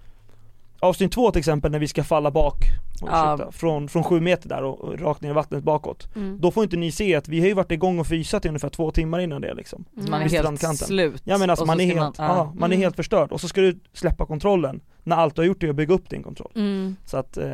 [0.81, 2.55] avsnitt två till exempel när vi ska falla bak,
[3.03, 3.35] oj, Ja.
[3.35, 6.09] ursäkta, från, från sju meter där och, och rakt ner i vattnet bakåt.
[6.17, 6.41] Mm.
[6.41, 8.69] Då får inte ni se att vi har ju varit igång och fysat i ungefär
[8.69, 9.85] två timmar innan det liksom.
[10.05, 10.87] Så man är helt strandkanten.
[10.87, 11.23] slut.
[11.25, 12.37] Ja men alltså man är helt, man- ja.
[12.37, 12.45] ja.
[12.55, 12.83] man är Mm.
[12.85, 15.77] helt förstörd och så ska du släppa kontrollen när allt du har gjort är att
[15.77, 16.53] bygga upp din kontroll.
[16.55, 16.97] Mm.
[17.07, 17.49] Så att eh,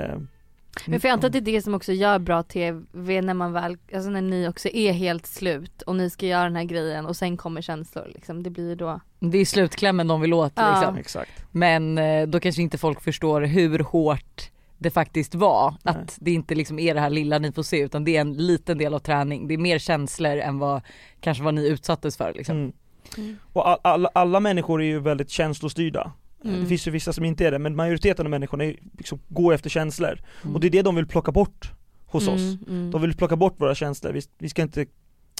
[0.86, 3.52] Men för jag antar att det är det som också gör bra TV när man
[3.52, 7.06] väl, alltså när ni också är helt slut och ni ska göra den här grejen
[7.06, 10.78] och sen kommer känslor liksom, det blir då Det är slutklämmen de vill åt Ja.
[10.78, 10.96] liksom.
[10.96, 11.44] Exakt.
[11.50, 15.74] Men eh, då kanske inte folk förstår hur hårt det faktiskt var.
[15.82, 15.94] Nej.
[15.94, 18.32] Att det inte liksom är det här lilla ni får se utan det är en
[18.32, 19.48] liten del av träning.
[19.48, 20.82] Det är mer känslor än vad
[21.20, 22.56] kanske vad ni utsattes för liksom.
[22.56, 22.72] Mm.
[23.18, 23.36] Mm.
[23.52, 26.12] Och all, alla, alla människor är ju väldigt känslostyrda.
[26.44, 26.60] Eh, Mm.
[26.60, 29.54] Det finns ju vissa som inte är det, men majoriteten av människorna är, liksom, går
[29.54, 30.20] efter känslor.
[30.42, 30.54] Mm.
[30.54, 31.72] Och det är det de vill plocka bort
[32.06, 32.40] hos oss.
[32.40, 32.90] Mm, mm.
[32.90, 34.86] De vill plocka bort våra känslor, vi, vi, ska inte,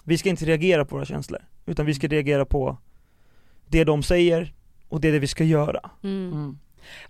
[0.05, 1.41] vi ska inte reagera på våra känslor.
[1.67, 2.77] Utan vi ska reagera på
[3.69, 4.55] det de säger,
[4.89, 5.91] och det är det vi ska göra.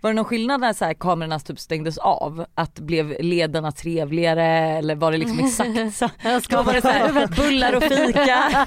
[0.01, 2.45] Var det någon skillnad när så här, kamerorna typ stängdes av?
[2.55, 4.45] Att blev ledarna trevligare
[4.79, 6.11] eller var det liksom exakt så?
[6.23, 8.67] Jag Då var det så här, bullar och fika.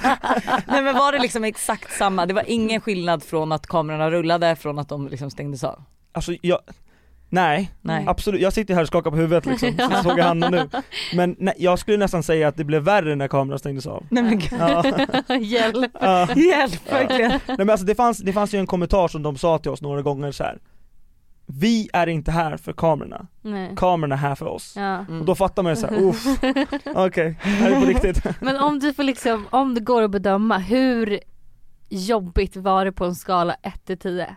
[0.68, 2.26] Nej men var det liksom exakt samma?
[2.26, 5.84] Det var ingen skillnad från att kamerorna rullade från att de liksom stängdes av?
[6.12, 6.60] Alltså jag,
[7.30, 8.06] nej, Nej.
[8.08, 10.70] absolut, jag sitter här och skakar på huvudet liksom, så såg jag Hanna nu.
[11.14, 14.06] Men nej, jag skulle nästan säga att det blev värre när kameran stängdes av.
[14.10, 14.54] Nej men gud.
[14.60, 14.84] Ja,
[15.36, 15.92] Hjälp.
[16.02, 16.28] ja.
[16.36, 17.30] Hjälp verkligen.
[17.30, 19.82] Nej men alltså det fanns, det fanns ju en kommentar som de sa till oss
[19.82, 20.58] några gånger så här.
[21.52, 23.74] Vi är inte här för kamerorna, Nej.
[23.76, 24.74] kamerorna är här för oss.
[24.76, 24.82] Ja.
[24.98, 25.20] Mm.
[25.20, 26.26] Och då fattar man ju såhär, uff,
[26.96, 28.24] okej, det här är på riktigt.
[28.42, 31.20] Men om du får liksom, om det går att bedöma, hur
[31.90, 34.36] jobbigt var det på en skala 1 till 10?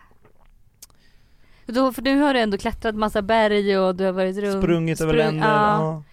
[1.65, 4.63] Då, för nu har du ändå klättrat massa berg och du har varit runt.
[4.63, 5.81] Sprungit över sprung- länder, ja.
[5.81, 6.03] ja.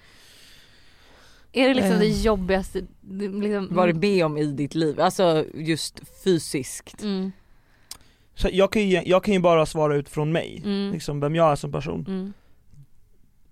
[1.52, 1.98] Är det liksom Eh.
[1.98, 2.80] det jobbigaste?
[3.00, 7.02] det- Liksom, Varit med om i ditt liv, alltså just fysiskt.
[7.02, 7.32] Mm,
[8.40, 11.53] Så jag kan, ju, jag kan ju bara svara utifrån mig, mm, liksom vem jag
[11.53, 12.05] är som person.
[12.09, 12.33] mm,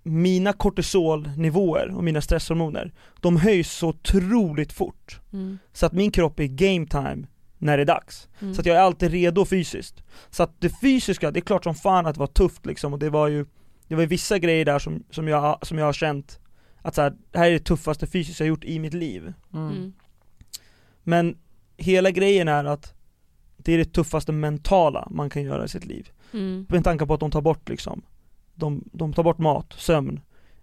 [0.03, 5.21] Mina kortisolnivåer och mina stresshormoner, de höjs så otroligt fort.
[5.33, 7.27] mm, Så att min kropp är game time
[7.59, 8.29] när det är dags.
[8.41, 8.55] mm.
[8.55, 10.03] Så att jag är alltid redo fysiskt.
[10.31, 12.99] Så att det fysiska, det är klart som fan att det var tufft liksom och
[12.99, 13.47] det var ju
[13.89, 16.39] Det var ju vissa grejer där som, som, jag, som jag har känt
[16.83, 19.69] Att så här, det här är det tuffaste fysiskt jag gjort i mitt liv Mm.
[19.69, 19.93] Mm.
[21.03, 21.37] Men
[21.77, 22.95] hela grejen är att
[23.63, 26.67] Det är det tuffaste mentala man kan göra i sitt liv Mm.
[26.69, 28.03] Med tanke på att de tar bort liksom
[28.55, 30.21] De, de tar bort mat, sömn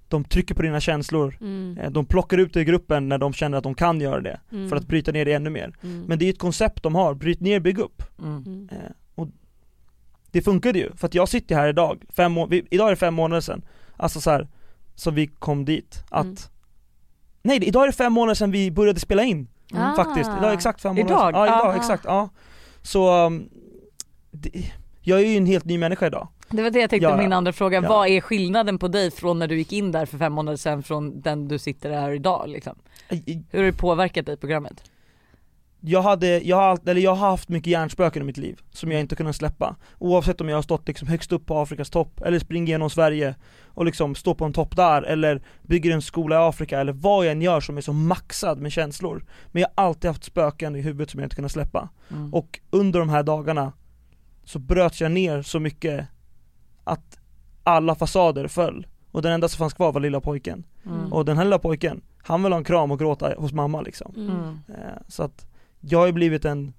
[0.08, 1.78] De trycker på dina känslor Mm.
[1.82, 4.40] Eh, De plockar ut det i gruppen när de känner att de kan göra det
[4.52, 4.70] Mm.
[4.70, 6.02] För att bryta ner det ännu mer Mm.
[6.08, 8.44] Men det är ett koncept de har, bryt ner, bygg upp Mm.
[8.46, 8.70] Mm.
[8.72, 9.28] Eh, och
[10.32, 12.96] det funkade ju, för att jag sitter här idag, fem må- vi, idag är det
[12.96, 13.62] fem månader sedan,
[13.98, 14.48] alltså så här,
[14.96, 16.36] som vi kom dit, att Mm.
[17.42, 19.96] Nej, det- idag är det fem månader sedan vi började spela in, Ah.
[19.96, 21.22] faktiskt, idag är exakt fem månader Idag?
[21.34, 21.40] sedan.
[21.42, 21.76] Ja, idag, Ah.
[21.76, 22.30] exakt, ja
[22.86, 23.50] Så, um,
[24.32, 24.72] det,
[25.02, 27.18] jag är ju en helt ny människa idag Det var det jag tänkte Ja, ja.
[27.18, 27.90] min andra fråga, Ja.
[27.90, 30.84] vad är skillnaden på dig från när du gick in där för fem månader sedan
[30.84, 32.76] från den du sitter här idag liksom?
[33.52, 34.84] Hur har det påverkat dig programmet?
[35.88, 39.02] Jag hade, jag har, eller jag har haft mycket hjärnspöken i mitt liv, som jag
[39.02, 42.40] inte kunnat släppa Oavsett om jag har stått liksom högst upp på Afrikas topp, eller
[42.40, 43.36] springer genom Sverige
[43.68, 47.26] och liksom står på en topp där, eller bygger en skola i Afrika, eller vad
[47.26, 50.76] jag än gör som är så maxad med känslor Men jag har alltid haft spöken
[50.76, 52.34] i huvudet som jag inte kunnat släppa Mm.
[52.34, 53.74] Och under de här dagarna
[54.44, 56.08] så bröts jag ner så mycket
[56.84, 57.20] att
[57.64, 61.14] alla fasader föll Och den enda som fanns kvar var lilla pojken Mm.
[61.14, 64.14] Och den här lilla pojken, han vill ha en kram och gråta hos mamma liksom
[64.18, 64.30] Mm.
[64.30, 64.60] Mm.
[64.68, 65.48] Eh, Så att
[65.90, 66.74] jag har ju blivit en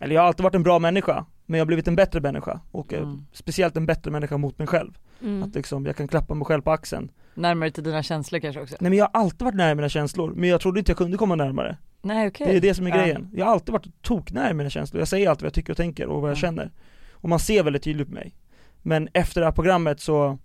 [0.00, 2.60] Eller jag har alltid varit en bra människa Men jag har blivit en bättre människa
[2.70, 3.26] och eh, Mm.
[3.32, 5.42] speciellt en bättre människa mot mig själv Mm.
[5.42, 8.76] Att liksom, jag kan klappa mig själv på axeln Närmare till dina känslor kanske också?
[8.80, 11.16] Nej men jag har alltid varit nära mina känslor, men jag trodde inte jag kunde
[11.16, 12.46] komma närmare Nej okej.
[12.46, 12.96] Det är det som är Ja.
[12.96, 15.76] grejen, jag har alltid varit toknära mina känslor, jag säger alltid vad jag tycker och
[15.76, 16.40] tänker och vad jag Ja.
[16.40, 16.70] känner
[17.12, 18.34] Och man ser väldigt tydligt på mig
[18.82, 20.38] Men efter det här programmet så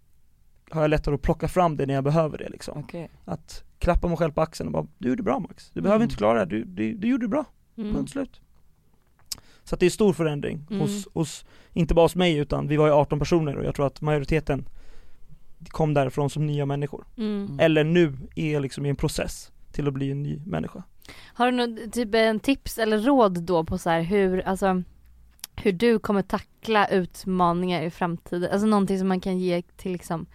[0.72, 3.10] har jag lättare att plocka fram det när jag behöver det liksom Okej.
[3.26, 6.04] Att klappa mig själv på axeln och bara, du gjorde bra Max, du behöver Mm.
[6.06, 7.46] inte klara det du, du, du gjorde bra
[7.78, 7.94] Mm.
[7.94, 8.42] Punkt slut.
[9.64, 10.82] Så att det är stor förändring Mm.
[10.82, 13.88] hos, hos, inte bara hos mig utan vi var ju 18 personer och jag tror
[13.88, 14.66] att majoriteten
[15.68, 17.06] kom därifrån som nya människor.
[17.18, 17.60] Mm.
[17.60, 20.84] Eller nu är liksom i en process till att bli en ny människa.
[21.34, 24.84] Har du något, typ en tips eller råd då på så här hur, alltså
[25.56, 28.52] hur du kommer tackla utmaningar i framtiden?
[28.52, 30.26] Alltså någonting som man kan ge till liksom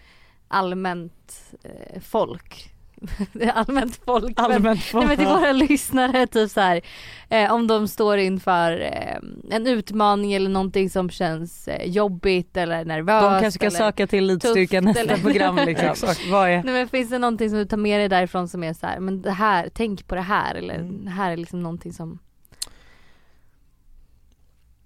[0.48, 2.72] allmänt eh, folk.
[3.54, 4.24] allmänt folk.
[4.38, 6.80] men- Allmänt Nej men till våra lyssnare typ så här,
[7.28, 12.84] eh, om de står inför eh, en utmaning eller någonting som känns eh, jobbigt eller
[12.84, 13.22] nervöst.
[13.22, 15.88] De kanske ska söka till elitstyrkan nästa eller- program liksom.
[15.88, 16.20] Exakt.
[16.30, 16.62] Vad är?
[16.62, 19.00] Nej men finns det någonting som du tar med dig därifrån som är så här,
[19.00, 21.04] men det här, tänk på det här eller Mm.
[21.04, 22.18] det här är liksom någonting som,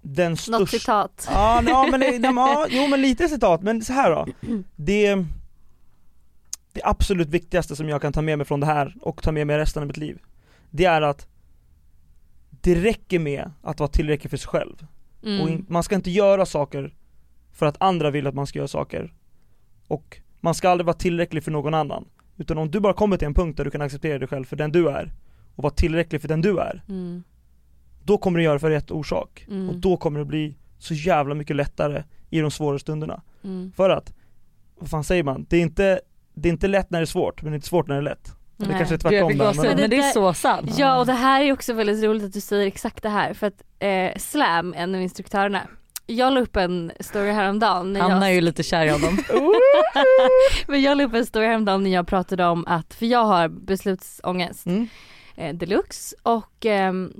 [0.01, 0.65] Den något största...
[0.79, 1.27] citat.
[1.31, 4.27] Ja, ja, men, det- nej, men, ja, jo men lite citat, men så här då.
[4.75, 5.25] Det,
[6.73, 9.47] det absolut viktigaste som jag kan ta med mig från det här och ta med
[9.47, 10.19] mig resten av mitt liv,
[10.69, 11.27] det är att
[12.49, 14.85] det räcker med att vara tillräcklig för sig själv.
[15.23, 15.41] Mm.
[15.41, 16.93] Och in, man ska inte göra saker
[17.51, 19.13] för att andra vill att man ska göra saker.
[19.87, 22.05] Och man ska aldrig vara tillräcklig för någon annan.
[22.37, 24.55] Utan om du bara kommer till en punkt där du kan acceptera dig själv för
[24.55, 25.13] den du är
[25.55, 27.23] och vara tillräcklig för den du är, Mm.
[28.03, 29.45] då kommer du göra för rätt orsak.
[29.47, 29.69] Mm.
[29.69, 33.21] Och då kommer det bli så jävla mycket lättare i de svåra stunderna.
[33.43, 33.71] Mm.
[33.75, 34.13] För att,
[34.79, 35.45] vad fan säger man?
[35.49, 36.01] Det är inte,
[36.33, 38.01] det är inte lätt när det är svårt, men det är inte svårt när det
[38.01, 38.35] är lätt.
[38.57, 38.77] Nej.
[38.77, 40.77] kanske är tvärtom där, men, men det är så sant.
[40.77, 43.47] Ja och det här är också väldigt roligt att du säger exakt det här för
[43.47, 45.67] att eh, Slam, en av instruktörerna,
[46.05, 49.17] jag la upp en story häromdagen när Hanna är jag, ju lite kär i honom.
[50.67, 53.47] men jag la upp en story häromdagen när jag pratade om att, för jag har
[53.47, 54.87] beslutsångest mm.
[55.35, 57.13] eh, deluxe och ehm,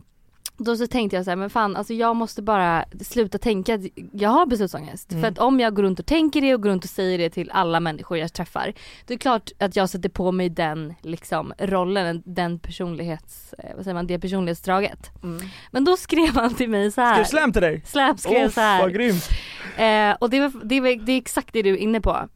[0.63, 3.81] då så tänkte jag så här, men fan alltså jag måste bara sluta tänka att
[4.11, 5.11] jag har beslutsångest.
[5.11, 5.21] Mm.
[5.21, 7.29] För att om jag går runt och tänker det och går runt och säger det
[7.29, 8.73] till alla människor jag träffar.
[9.05, 13.83] Det är klart att jag sätter på mig den liksom rollen, den personlighets, eh, vad
[13.83, 15.23] säger man, det personlighetsdraget.
[15.23, 15.49] Mm.
[15.71, 17.13] Men då skrev han till mig så här.
[17.13, 17.81] Skrev slam till dig?
[17.85, 18.81] Slam skrev Åh så här.
[18.81, 19.29] vad grymt!
[19.77, 22.27] Eh, och det, var, det, var, det är exakt det du är inne på.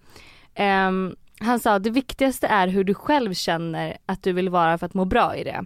[0.55, 4.85] Ehm, han sa det viktigaste är hur du själv känner att du vill vara för
[4.85, 5.65] att må bra i det.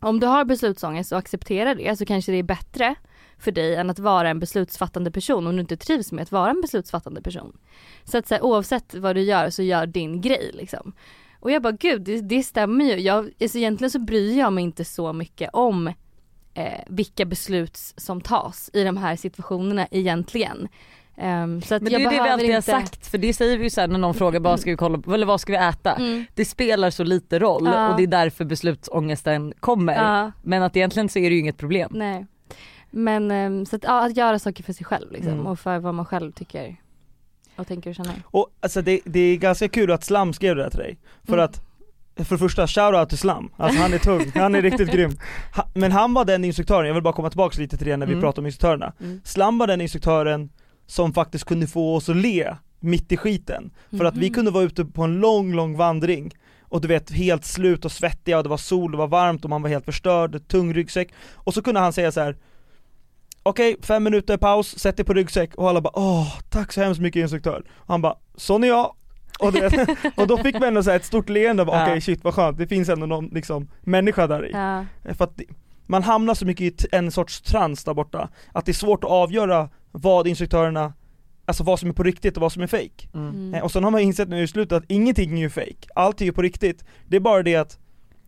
[0.00, 2.94] Om du har beslutsångest och accepterar det så kanske det är bättre
[3.38, 6.50] för dig än att vara en beslutsfattande person om du inte trivs med att vara
[6.50, 7.56] en beslutsfattande person.
[8.04, 10.92] Så att så här, oavsett vad du gör så gör din grej liksom.
[11.40, 13.00] Och jag bara gud det, det stämmer ju.
[13.00, 15.92] Jag, alltså egentligen så bryr jag mig inte så mycket om
[16.54, 20.68] eh, vilka beslut som tas i de här situationerna egentligen.
[21.22, 22.72] Ehm, så att Men det är det vi alltid inte...
[22.72, 24.98] har sagt för det säger vi ju sen när någon frågar vad ska vi kolla
[24.98, 25.94] på eller vad ska vi äta?
[25.94, 26.24] Mm.
[26.34, 27.88] Det spelar så lite roll Ja.
[27.90, 29.94] och det är därför beslutsångesten kommer.
[29.94, 31.90] Ja, Men att egentligen så är det ju inget problem.
[31.94, 32.26] nej.
[32.90, 35.46] Men ehm, så att, ja, att göra saker för sig själv liksom Mm.
[35.46, 36.76] och för vad man själv tycker
[37.56, 38.14] och tänker och känner.
[38.24, 41.32] Och alltså det, det är ganska kul att Slam skrev det här till dig, för
[41.32, 41.44] Mm.
[41.44, 41.60] att
[42.16, 45.10] för det första, shoutout till Slam, alltså han är tung, han är riktigt grym.
[45.56, 48.06] Ha, men han var den instruktören, jag vill bara komma tillbaka lite till det när
[48.06, 48.22] vi Mm.
[48.22, 48.92] pratar om instruktörerna.
[49.00, 49.20] Mm.
[49.24, 50.50] Slam var den instruktören
[50.90, 53.70] som faktiskt kunde få oss att le mitt i skiten.
[53.90, 54.34] För att vi Mhm.
[54.34, 58.36] kunde vara ute på en lång, lång vandring och du vet helt slut och svettiga
[58.36, 61.08] och det var sol, det var varmt och man var helt förstörd, tung ryggsäck.
[61.34, 62.36] Och så kunde han säga så här.
[63.42, 67.00] Okej, fem minuter paus, sätt dig på ryggsäck och alla bara åh, tack så hemskt
[67.00, 67.62] mycket instruktör.
[67.74, 68.94] Och han bara, sån är jag.
[69.40, 72.58] Och, vet, och då fick man ändå så ett stort leende, okej shit vad skönt,
[72.58, 74.50] det finns ändå någon liksom människa där i.
[74.52, 74.84] Ja.
[75.14, 75.40] För att
[75.86, 79.10] man hamnar så mycket i en sorts trans där borta, att det är svårt att
[79.10, 80.92] avgöra vad instruktörerna,
[81.44, 83.08] alltså vad som är på riktigt och vad som är fake.
[83.14, 83.28] Mm.
[83.28, 83.54] Mm.
[83.54, 86.20] Eh, Och sen har man insett nu i slutet att ingenting är ju fake, allt
[86.20, 86.84] är ju på riktigt.
[87.08, 87.78] Det är bara det att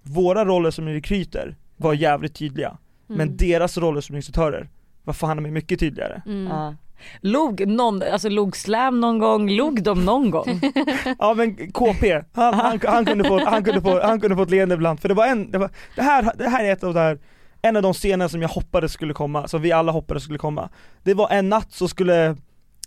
[0.02, 3.36] våra roller som rekryter var jävligt tydliga, men Mm.
[3.36, 4.68] deras roller som instruktörer
[5.04, 6.22] var fan med mycket tydligare.
[6.26, 6.46] Mm.
[6.46, 6.74] Ja.
[7.20, 10.60] Log någon, alltså log slam någon gång, log de någon gång?
[11.18, 14.50] Ja men KP, han, han, han, kunde få, han, kunde få, han kunde få ett
[14.50, 16.94] leende ibland, för det var en, det, var, det, här, det här är ett av
[16.94, 17.18] de här
[17.62, 20.68] en av de scener som jag hoppades skulle komma, som vi alla hoppades skulle komma.
[21.02, 22.36] Det var en natt så skulle,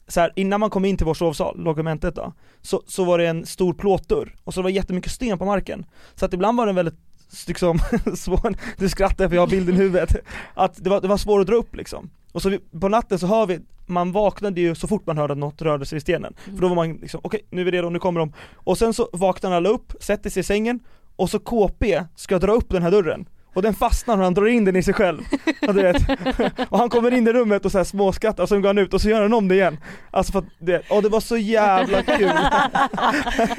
[0.08, 3.28] så här, innan man kom in till vår sovsal, logementet då, så, så var det
[3.28, 5.86] en stor plåtdörr, och så var det jättemycket sten på marken.
[6.16, 7.00] Så att ibland var den väldigt
[7.48, 7.80] liksom
[8.16, 10.16] svår, du skrattar för jag har bilden i huvudet,
[10.54, 12.10] att det var, det var svårt att dra upp liksom.
[12.32, 15.34] Och så vi, på natten så hör vi, man vaknade ju så fort man hörde
[15.34, 16.36] att något rörde sig i stenen.
[16.46, 18.34] För då var man liksom, okej nu är vi redo, nu kommer de.
[18.54, 20.80] Och sen så vaknar alla upp, sätter sig i sängen,
[21.16, 23.26] och så KP ska dra upp den här dörren.
[23.56, 25.22] Och den fastnar och han drar in den i sig själv.
[25.62, 26.02] Ja, du vet.
[26.70, 28.94] Och han kommer in i rummet och så här småskrattar och sen går han ut
[28.94, 29.78] och så gör han om det igen.
[30.12, 32.32] Alltså för att, det, och det var så jävla kul.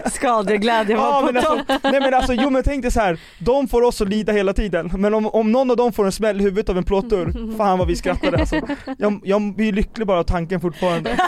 [0.13, 3.19] Skadeglädje var Ja, på men alltså, nej men alltså, jo men tänk dig så här.
[3.39, 6.13] de får oss att lida hela tiden, men om, om någon av dem får en
[6.13, 8.61] smäll i huvudet av en plåtdörr, fan vad vi skrattade alltså.
[8.99, 11.19] Jag, jag blir lycklig bara av tanken fortfarande.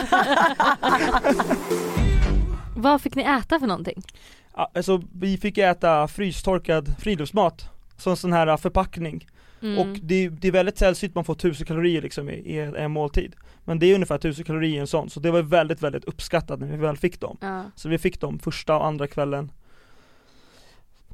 [2.77, 4.03] Vad fick ni äta för någonting?
[4.75, 9.27] Alltså vi fick äta frystorkad friluftsmat, som en sån här förpackning.
[9.63, 9.79] Mm.
[9.79, 12.91] Och det, det är väldigt sällsynt man får 1000 kalorier liksom i, i en, en
[12.91, 13.37] måltid.
[13.65, 16.61] Men det är ungefär 1000 kalorier i en sån, så det var väldigt väldigt uppskattat
[16.61, 17.37] när vi väl fick dem.
[17.41, 17.65] ja.
[17.77, 19.51] Så vi fick dem första och andra kvällen.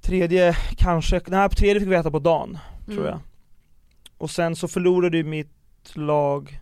[0.00, 3.06] Tredje kanske, nej på tredje fick vi äta på dagen, tror Mm.
[3.10, 3.20] jag.
[4.18, 5.50] Och sen så förlorade ju mitt
[5.94, 6.60] lag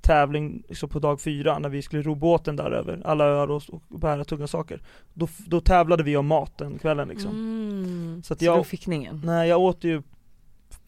[0.00, 3.62] tävling liksom på dag fyra när vi skulle ro båten där över alla öar och,
[3.68, 4.80] och bära tunga saker.
[5.14, 7.30] Då, då tävlade vi om mat den kvällen liksom.
[7.30, 8.22] Mm.
[8.22, 9.22] Så att Så jag, fick ni ingen?
[9.24, 10.02] nej jag åt ju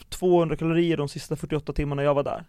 [0.09, 2.45] 200 kalorier de sista 48 timmarna jag var där.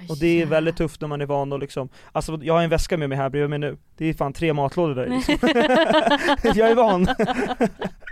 [0.00, 2.62] Oj, Och det är väldigt tufft när man är van och liksom, alltså jag har
[2.62, 5.34] en väska med mig här bredvid mig nu, det är fan tre matlådor där liksom.
[6.60, 7.06] Jag är van.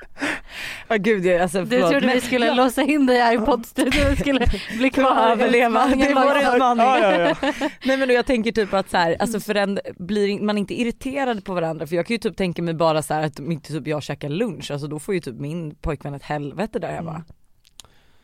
[0.92, 4.12] Ja gud jag, alltså Du trodde men- vi skulle låsa in dig här i poddstudion
[4.12, 5.86] och skulle bli kvar överleva.
[5.86, 6.54] Det var det.
[6.54, 6.84] utmaning.
[6.86, 7.68] Ja, ja, ja.
[7.84, 11.54] Nej men jag tänker typ att så här, alltså föränd- blir man inte irriterad på
[11.54, 13.86] varandra för jag kan ju typ tänka mig bara så här att om inte typ
[13.86, 17.10] jag käkar lunch, alltså då får ju typ min pojkvän ett helvete där hemma.
[17.12, 17.24] Mm.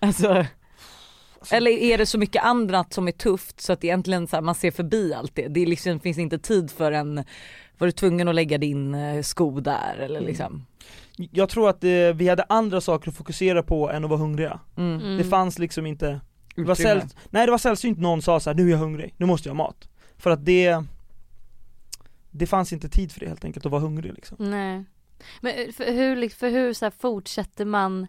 [0.00, 0.46] Alltså,
[1.50, 4.54] eller är det så mycket annat som är tufft så att egentligen så här, man
[4.54, 5.48] ser förbi allt det.
[5.48, 7.24] Det är liksom, finns inte tid för en,
[7.78, 10.28] var du tvungen att lägga din eh, sko där eller Mm.
[10.28, 10.66] liksom.
[11.18, 14.60] Jag tror att eh, vi hade andra saker att fokusera på än att vara hungriga.
[14.76, 15.00] Mm.
[15.00, 15.18] Mm.
[15.18, 16.20] Det fanns liksom inte,
[16.56, 17.00] det var, säll,
[17.30, 19.54] nej, det var sällsynt någon sa så här: nu är jag hungrig, nu måste jag
[19.54, 19.88] ha mat.
[20.16, 20.84] För att det,
[22.30, 24.36] det fanns inte tid för det helt enkelt, att vara hungrig liksom.
[24.40, 24.84] Nej.
[25.40, 28.06] Men eh, för hur, för hur så här, fortsätter man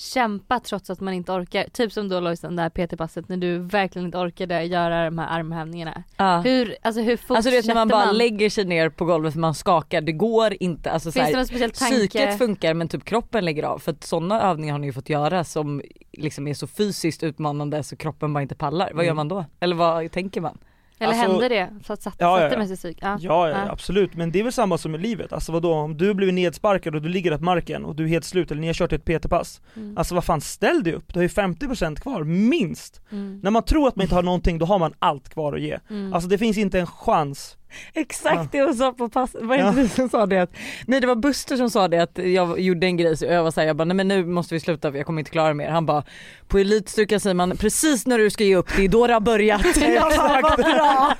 [0.00, 1.64] kämpa trots att man inte orkar?
[1.72, 5.38] Typ som då Lojsan, det här PT-passet när du verkligen inte orkade göra de här
[5.38, 6.02] armhävningarna.
[6.16, 6.40] Ja.
[6.40, 8.16] Hur, alltså hur fortsätter Alltså du vet när man bara man?
[8.18, 10.90] lägger sig ner på golvet för man skakar, det går inte.
[10.90, 11.96] Alltså, så Finns här, det någon speciell tanke?
[11.96, 15.08] Psyket funkar men typ kroppen lägger av för att sådana övningar har ni ju fått
[15.08, 15.82] göra som
[16.12, 19.16] liksom är så fysiskt utmanande så kroppen bara inte pallar, vad gör Mm.
[19.16, 19.44] man då?
[19.60, 20.58] Eller vad tänker man?
[21.00, 21.68] Eller Alltså- hände det?
[21.86, 22.58] Så att satt, Ja, satte ja.
[22.58, 22.98] med sig psyk?
[23.00, 23.18] Ja.
[23.20, 26.14] Ja, ja, absolut, men det är väl samma som i livet, alltså vadå, om du
[26.14, 28.74] blir nedsparkad och du ligger på marken och du är helt slut eller ni har
[28.74, 29.98] kört ett PT-pass Mm.
[29.98, 33.00] Alltså vad fan, ställ dig upp, du har ju 50% kvar, minst!
[33.12, 33.40] Mm.
[33.42, 35.78] När man tror att man inte har någonting, då har man allt kvar att ge
[35.90, 36.14] Mm.
[36.14, 37.57] Alltså det finns inte en chans
[37.94, 38.48] Exakt Ja.
[38.52, 39.70] det hon sa på pass, var det Ja.
[39.70, 40.38] du som sa det?
[40.42, 40.50] Att,
[40.86, 43.50] nej det var Buster som sa det att jag gjorde en grej så jag var
[43.50, 45.68] såhär, jag bara nej men nu måste vi sluta för jag kommer inte klara mer.
[45.70, 46.02] Han bara,
[46.48, 49.20] på elitstyrka säger man precis när du ska ge upp, det är då det har
[49.20, 49.62] börjat.
[50.42, 51.14] vad bra!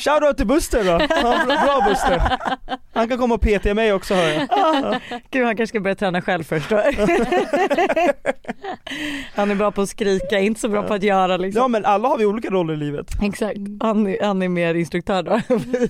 [0.00, 1.06] Shoutout till Buster då!
[1.22, 2.22] Ja, bra, Buster!
[2.94, 4.48] Han kan komma och PT mig också hör jag
[5.30, 6.82] Gud han kanske ska börja träna själv först då.
[9.34, 11.60] Han är bra på att skrika, inte så bra på att göra liksom.
[11.62, 14.74] Ja men alla har vi olika roller i livet Exakt, han är, han är mer
[14.74, 15.40] instruktör då.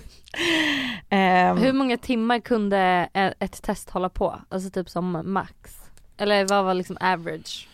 [1.09, 4.41] Ehm, Hur många timmar kunde e- ett test hålla på?
[4.49, 5.77] Alltså typ som max?
[6.17, 7.69] Eller vad var liksom average?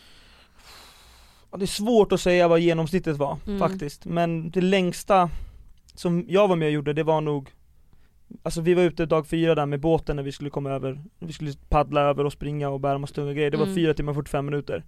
[1.57, 3.59] Det är svårt att säga vad genomsnittet var Mm.
[3.59, 5.31] faktiskt, men det längsta
[5.95, 7.51] som jag var med och gjorde det var nog
[8.43, 11.33] Alltså vi var ute dag fyra där med båten när vi skulle komma över, vi
[11.33, 13.75] skulle paddla över och springa och bära massa tunga grejer, det var Mm.
[13.75, 14.85] fyra timmar och 45 minuter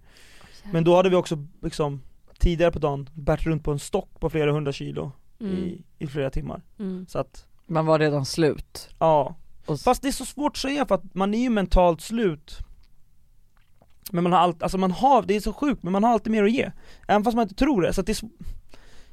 [0.71, 2.01] Men då hade vi också liksom
[2.39, 5.55] tidigare på dagen bärt runt på en stock på flera hundra kilo Mm.
[5.55, 7.05] i, i flera timmar Mm.
[7.09, 8.89] Så att, man var redan slut.
[8.99, 12.01] ja Och, Fast det är så svårt att säga för att man är ju mentalt
[12.01, 12.57] slut
[14.11, 16.31] Men man har allt, alltså man har, det är så sjukt men man har alltid
[16.31, 16.71] mer att ge
[17.07, 18.29] Även fast man inte tror det, så att det är,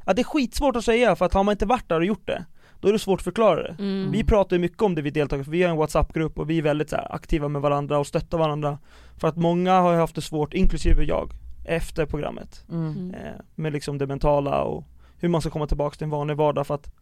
[0.06, 2.26] ja, det är skitsvårt att säga för att har man inte varit där och gjort
[2.26, 2.44] det
[2.80, 4.10] Då är det svårt att förklara det Mm.
[4.10, 6.58] Vi pratar ju mycket om det vi deltar för vi har en WhatsApp-grupp och vi
[6.58, 8.78] är väldigt så här, aktiva med varandra och stöttar varandra
[9.16, 11.30] För att många har ju haft det svårt, inklusive jag,
[11.64, 12.92] efter programmet mm.
[12.92, 13.14] Mm.
[13.14, 14.84] eh, Med liksom det mentala och
[15.22, 16.92] hur man ska komma tillbaka till en vanlig vardag för att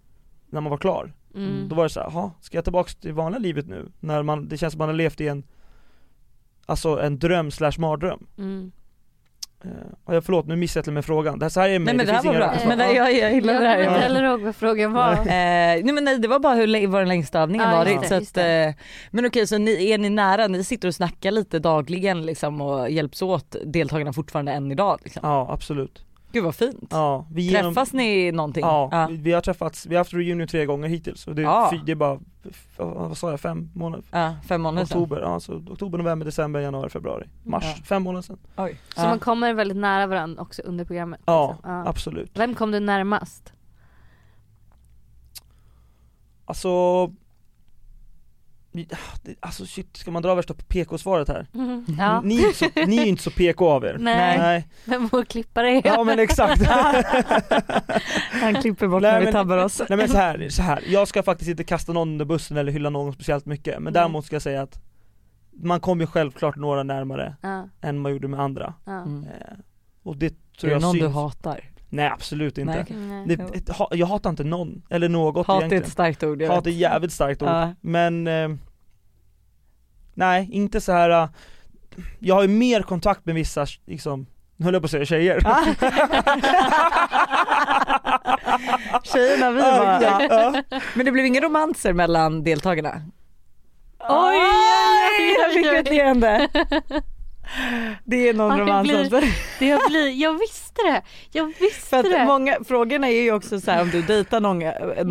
[0.51, 1.69] När man var klar Mm.
[1.69, 3.89] då var det så här, ska jag tillbaka till vanliga livet nu?
[4.01, 5.43] När man, det känns som man har levt i en
[6.67, 8.73] Alltså en dröm slash mardröm Mm.
[9.65, 9.71] eh,
[10.05, 11.95] och jag, Förlåt, nu missade jag med frågan, det här, så här är mig, Nej
[11.97, 13.79] men det, här finns var bra, rätta men det, jag, jag gillar det här.
[13.79, 15.19] Jag kommer heller ihåg vad frågan var.
[15.27, 15.79] Nej.
[15.79, 16.67] Eh, nej men nej det var bara hur
[16.99, 18.65] den längsta övningen Ja, varit det, så att, det.
[18.65, 18.75] eh,
[19.11, 22.91] Men okej så ni, är ni nära, ni sitter och snackar lite dagligen liksom och
[22.91, 25.21] hjälps åt deltagarna fortfarande än idag liksom.
[25.25, 26.87] Ja, absolut Gud vad fint.
[26.91, 28.61] Ja, vi genom- Träffas ni någonting?
[28.63, 31.45] Ja, Vi, vi har träffats, vi har haft reunion tre gånger hittills och det, är
[31.45, 31.73] Ja.
[31.87, 34.05] det är bara, f- vad sa jag, fem månader?
[34.11, 34.99] Ja, fem månader sedan.
[35.03, 37.83] Oktober, ja, så oktober, november, december, januari, februari, mars, Ja.
[37.85, 38.81] fem månader sedan Oj.
[38.95, 39.09] Så Ja.
[39.09, 41.21] man kommer väldigt nära varandra också under programmet?
[41.25, 41.85] Ja, liksom.
[41.87, 43.53] absolut Vem kom du närmast?
[46.45, 46.69] Alltså
[49.41, 51.47] Alltså shit, ska man dra värsta PK-svaret här?
[51.99, 54.39] Ja, Ni, är inte så, ni är inte så PK av er Nej.
[54.39, 54.69] Nej.
[54.85, 55.83] vem vår klippare är?
[55.85, 56.63] Ja men exakt
[58.43, 59.83] Han klipper bort Nej, när vi men- tabbar oss.
[59.89, 60.85] Nej men så här, så här.
[60.89, 63.93] jag ska faktiskt inte kasta någon under bussen eller hylla någon speciellt mycket Men Nej.
[63.93, 64.81] däremot ska jag säga att
[65.53, 68.93] Man kom ju självklart några närmare Ja, än man gjorde med andra ja.
[69.03, 69.25] Mm.
[69.25, 69.31] eh,
[70.03, 70.31] Och det Är
[70.61, 71.61] tror det jag någon syns du hatar?
[71.93, 75.59] Nej absolut inte Nej, det, ett, ha, Jag hatar inte någon, eller något Hat är
[75.59, 77.75] egentligen ett starkt ord jag Hat är jävligt starkt ord, Ja.
[77.81, 78.49] men eh,
[80.15, 81.11] Nej, inte så här.
[81.11, 81.29] eh,
[82.19, 84.27] Jag har ju mer kontakt med vissa, liksom,
[84.57, 85.65] nu höll jag på att säga tjejer Ah.
[89.05, 90.63] Tjejerna vi var, exakt, ja.
[90.71, 90.81] ja.
[90.95, 93.03] Men det blev inga romanser mellan deltagarna?
[94.09, 94.39] Oj,
[95.55, 96.49] fick ett leende!
[98.05, 99.35] Det är någon Ja, det romans blir-.
[99.59, 101.03] Det har blivit, jag visste det!
[101.33, 102.21] Jag visste För det!
[102.21, 104.63] att många, frågorna är ju också så här om du dejtar någon,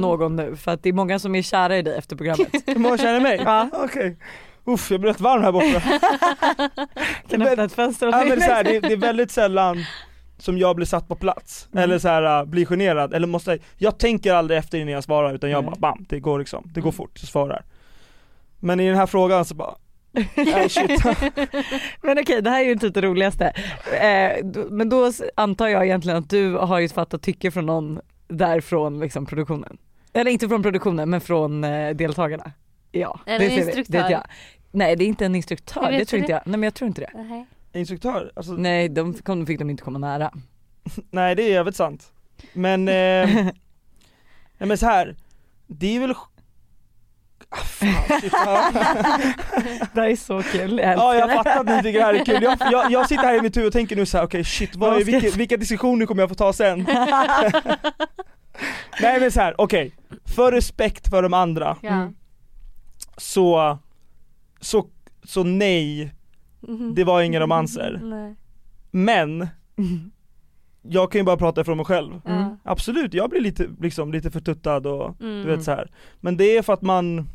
[0.02, 2.48] någon nu för att det är många som är kära i dig efter programmet.
[2.78, 3.42] Många känner mig?
[3.46, 3.70] Ja.
[3.74, 4.18] Okej,
[4.66, 5.82] uff jag blir rätt varm här borta
[7.30, 9.78] Kan öppna ett fönster åt ja, men så här, det, det är väldigt sällan
[10.38, 11.84] som jag blir satt på plats, Mm.
[11.84, 15.34] eller så här, uh, blir generad, eller måste, jag tänker aldrig efter innan jag svarar
[15.34, 15.72] utan jag Nej.
[15.72, 16.98] bara bam, det går liksom, det går Mm.
[16.98, 17.64] fort, jag svarar
[18.60, 19.76] Men i den här frågan så bara,
[22.02, 23.54] Men okej det här är ju inte det roligaste.
[24.02, 29.00] Eh, men då antar jag egentligen att du har ju fattat tycke från någon därifrån
[29.00, 29.78] liksom produktionen.
[30.14, 32.52] Eller inte från produktionen men från eh, deltagarna.
[32.92, 34.04] Ja, Eller det instruktör.
[34.04, 34.24] Det jag.
[34.72, 36.42] Nej det är inte en instruktör, det tror inte jag.
[36.46, 37.12] Nej men jag tror inte det.
[37.16, 37.46] Nej.
[37.74, 40.34] Instruktör, alltså Nej de kom, fick de inte komma nära.
[41.12, 42.12] Nej det är jävligt sant
[42.54, 42.94] Men, eh,
[44.58, 45.16] nej men så här
[45.68, 46.16] det är väl
[47.50, 48.72] ah, fan, shit, ja.
[49.94, 52.26] Det här är så kul, jag ja jag fattar att ni tycker det här är
[52.26, 54.44] kul, jag, jag, jag sitter här i mitt huvud och tänker nu så här: okej
[54.44, 56.88] shit, vad är, vilka, vilka diskussioner kommer jag få ta sen?
[59.02, 59.92] Nej men så här, okej,
[60.36, 61.90] för respekt för de andra Ja.
[61.90, 62.14] Mm.
[63.18, 63.78] så,
[64.60, 64.88] så,
[65.24, 66.14] så nej,
[66.62, 66.96] Mhm.
[66.96, 68.36] det var inga romanser Nej.
[68.92, 69.48] Men,
[70.82, 72.58] jag kan ju bara prata från mig själv Ja.
[72.64, 75.42] Absolut, jag blir lite, liksom, lite förtuttad och Mm.
[75.42, 75.92] du vet så här.
[76.20, 77.30] Men det är för att man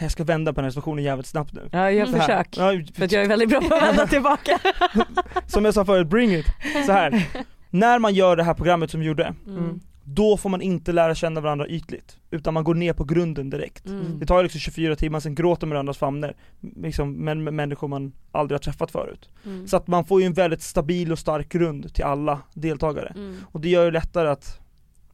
[0.00, 1.68] jag ska vända på den här situationen jävligt snabbt nu.
[1.72, 2.20] Ja, gör Mm.
[2.20, 2.48] Försök.
[2.58, 4.58] Ja, För att jag är väldigt bra på att vända tillbaka.
[5.46, 6.46] som jag sa förut, bring it!
[6.86, 7.26] Så här.
[7.70, 9.80] när man gör det här programmet som vi gjorde, Mm.
[10.04, 13.86] då får man inte lära känna varandra ytligt, utan man går ner på grunden direkt.
[13.86, 14.18] Mm.
[14.18, 16.34] Det tar ju liksom 24 timmar, sen gråter man i varandras famnar,
[16.76, 19.28] liksom, men med människor man aldrig har träffat förut.
[19.46, 19.66] Mm.
[19.68, 23.12] Så att man får ju en väldigt stabil och stark grund till alla deltagare.
[23.16, 23.36] Mm.
[23.52, 24.58] Och det gör det lättare att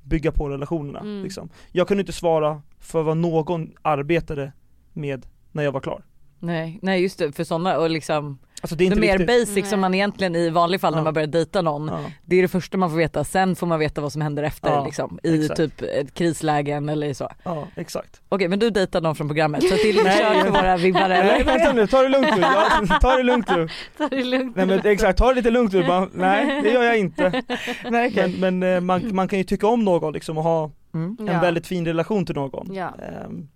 [0.03, 1.01] bygga på relationerna.
[1.01, 1.23] Mm.
[1.23, 1.49] Liksom.
[1.73, 4.53] Jag kunde inte svara för vad någon arbetade
[4.97, 6.03] med när jag var klar.
[6.39, 9.65] Nej, nej just det, för sådana och liksom Alltså det är inte mer basic Nej.
[9.65, 11.05] som man egentligen i vanliga fall när Ja.
[11.05, 12.01] man börjar dejta någon, Ja.
[12.25, 14.71] det är det första man får veta, sen får man veta vad som händer efter
[14.71, 15.57] Ja, liksom, i exakt.
[15.57, 17.29] typ ett krislägen eller så.
[17.45, 18.21] ja, exakt.
[18.29, 20.19] Okej men du dejtar någon från programmet så det är lite Nej.
[20.19, 21.45] kört för våra vibbare Nej eller?
[21.45, 23.69] vänta nu, ta det lugnt nu, ja, ta det lugnt nu.
[23.99, 24.57] Ta det lugnt.
[24.57, 27.43] Nej men exakt, ta det lite lugnt nu bara, nej det gör jag inte.
[27.91, 28.37] Nej, okej.
[28.39, 31.17] Men, men eh, man, man kan ju tycka om någon liksom och ha Mm.
[31.21, 31.41] en Ja.
[31.41, 32.75] väldigt fin relation till någon.
[32.75, 32.95] Ja.
[33.27, 33.49] Um,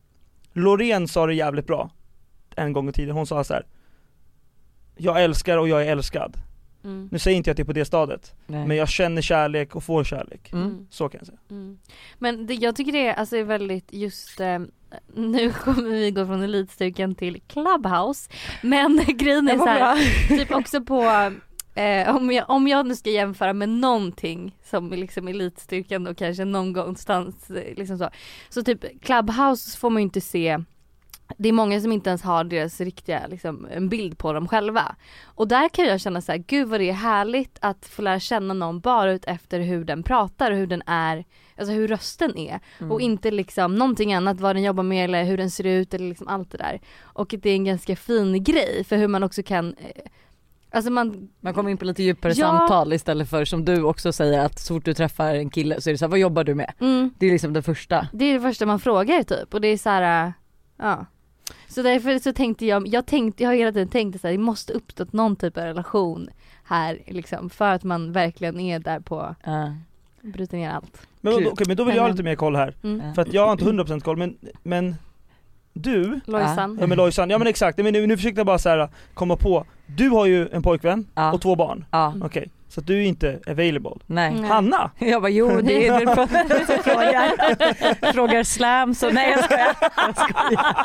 [0.53, 1.91] Loreen sa det jävligt bra
[2.57, 3.67] en gång i tiden, hon sa så här.
[4.97, 6.37] Jag älskar och jag är älskad.
[6.85, 7.09] Mm.
[7.13, 8.67] Nu säger inte jag att det är på det stadiet, Nej.
[8.67, 10.53] men jag känner kärlek och får kärlek.
[10.53, 10.87] Mm.
[10.91, 11.39] Så kan jag säga.
[11.51, 11.79] Mm.
[12.19, 14.59] Men det, jag tycker det är, alltså, är väldigt just eh,
[15.15, 18.31] nu kommer vi gå från elitstyrkan till clubhouse.
[18.63, 20.39] Men grejen är Det så var här, bra.
[20.39, 21.33] typ också på
[21.81, 26.45] eh, om, jag, om jag nu ska jämföra med någonting som liksom elitstyrkan och kanske
[26.45, 28.11] någon gångstans eh, liksom så.
[28.49, 30.59] Så typ clubhouse får man ju inte se
[31.39, 34.97] det är många som inte ens har deras riktiga, liksom, en bild på dem själva.
[35.25, 38.21] Och där kan jag känna så här, gud vad det är härligt att få lära
[38.21, 41.25] känna någon bara ut efter hur den pratar och hur den är,
[41.57, 42.61] alltså hur rösten är.
[42.79, 42.93] Mm.
[42.93, 46.09] Och inte liksom någonting annat, vad den jobbar med eller hur den ser ut eller
[46.09, 46.81] liksom allt det där.
[47.01, 50.03] Och det är en ganska fin grej för hur man också kan, eh,
[50.71, 52.47] alltså man, Man kommer in på lite djupare Ja.
[52.47, 55.91] samtal istället för som du också säger att så fort du träffar en kille så
[55.91, 56.73] är det så här, vad jobbar du med?
[56.81, 58.09] mm, Det är liksom det första.
[58.13, 60.33] det är det första man frågar typ och det är så här, äh,
[60.77, 61.07] ja.
[61.69, 64.39] Så därför så tänkte jag, jag tänkte, jag har hela tiden tänkt så här, det
[64.43, 66.29] måste uppstått någon typ av relation
[66.65, 69.75] här liksom för att man verkligen är där på, Ja.
[70.23, 71.03] bryter ner allt.
[71.21, 72.75] Men, okej, men då vill jag ha lite mer koll här.
[72.83, 73.15] Mm.
[73.15, 74.95] För att jag har inte 100% koll, men, men
[75.73, 76.79] du, Lojsan.
[76.81, 79.37] ja men Lojsan, ja men exakt, men nu, nu försökte jag bara så här komma
[79.37, 81.33] på, du har ju en pojkvän Ja.
[81.33, 82.15] och två barn, ja.
[82.23, 83.91] okej, så att du är inte available.
[84.07, 84.35] Nej.
[84.35, 84.49] Nej.
[84.51, 84.91] Hanna!
[84.99, 86.17] Jag bara jo det är som
[86.85, 89.77] frågar, frågar slam så nej jag skojar.
[89.97, 90.77] Jag skojar.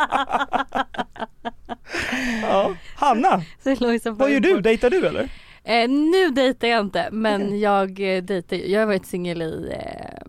[2.41, 2.73] Ja.
[2.95, 3.41] Hanna!
[3.63, 4.61] Så Lojsan får Vad gör du?
[4.61, 5.29] Dejtar du eller?
[5.63, 8.67] Eh, nu dejtar jag inte men jag eh, dejtar ju.
[8.71, 10.21] jag har varit singel i, eh,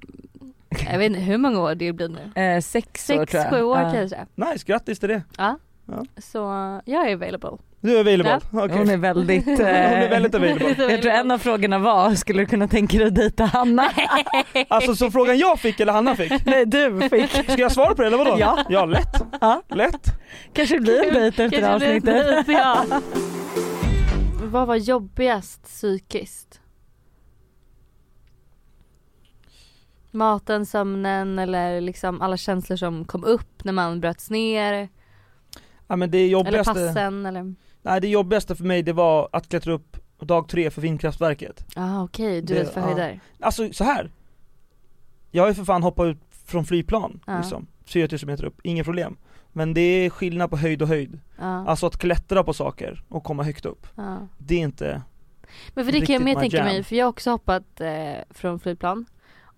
[0.90, 2.42] jag vet inte hur många år det blir nu.
[2.42, 3.50] Eh, sex, år Sex, tror jag.
[3.52, 3.92] sju år Ja.
[3.92, 4.26] kanske.
[4.34, 5.22] Nice, grattis till det.
[5.38, 5.58] Ja.
[5.88, 6.04] Ja.
[6.18, 6.38] Så
[6.84, 7.50] jag är available.
[7.80, 8.40] Du är available?
[8.52, 8.78] Okej.
[8.78, 10.74] Hon är väldigt, eh, Hon är väldigt available.
[10.92, 13.90] Jag tror en av frågorna var, skulle du kunna tänka dig att dejta Hanna?
[14.68, 16.46] Alltså så frågan jag fick eller Hanna fick?
[16.46, 17.30] Nej du fick.
[17.30, 18.36] Ska jag svara på det eller vadå?
[18.38, 18.64] Ja.
[18.68, 19.22] Ja, lätt.
[19.40, 19.62] Ja.
[19.68, 20.06] Lätt.
[20.52, 22.26] Kanske det blir en dejt efter Kanske blir avsnittet.
[22.38, 22.84] ett dejt, ja.
[24.42, 26.60] Vad var jobbigast psykiskt?
[30.16, 34.88] Maten, sömnen eller liksom alla känslor som kom upp när man bröts ner?
[35.86, 37.54] Ja men det Eller jobbigaste, passen eller?
[37.82, 41.64] nej det jobbigaste för mig det var att klättra upp dag tre för vindkraftverket.
[41.76, 42.86] Ja ah, okej, du Det- är rädd för ja.
[42.86, 43.20] höjder.
[43.40, 44.10] Alltså så här.
[45.30, 47.36] Jag har ju för fan hoppat ut från flygplan Ja.
[47.38, 49.16] liksom, 4000 meter upp, inget problem.
[49.52, 51.20] Men det är skillnad på höjd och höjd.
[51.38, 54.28] Ja, Alltså att klättra på saker och komma högt upp, ja.
[54.38, 55.02] det är inte,
[55.74, 58.60] Men för det kan jag mer tänka mig, för jag har också hoppat eh, från
[58.60, 59.06] flygplan.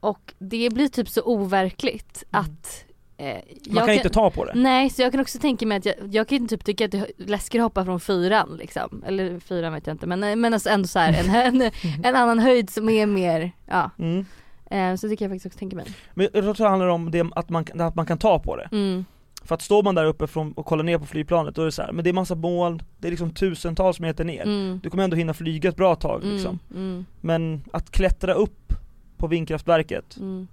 [0.01, 2.45] Och det blir typ så overkligt Mm.
[2.45, 2.85] att
[3.17, 4.53] eh, man jag kan inte ta på det.
[4.55, 6.99] Nej så jag kan också tänka mig att jag, jag kan typ tycka att det
[6.99, 9.03] är läskigt att hoppa från fyran liksom.
[9.07, 11.71] Eller fyran vet jag inte men, men alltså ändå så här, en, en,
[12.05, 13.91] en annan höjd som är mer, ja.
[13.99, 14.27] Mm.
[14.71, 15.87] Eh, så det kan jag faktiskt också tänka mig.
[16.15, 18.69] Men jag tror det handlar om det, att, man, att man kan ta på det.
[18.73, 19.05] Mm.
[19.45, 21.73] För att står man där uppe från, och kollar ner på flygplanet då är det
[21.73, 24.43] så här, men det är massa moln, det är liksom tusentals meter ner.
[24.43, 24.81] Mm.
[24.83, 26.59] Du kommer ändå hinna flyga ett bra tag liksom.
[26.71, 26.83] Mm.
[26.83, 27.07] Mm.
[27.21, 28.73] Men att klättra upp
[29.19, 30.49] på vindkraftverket, Mm.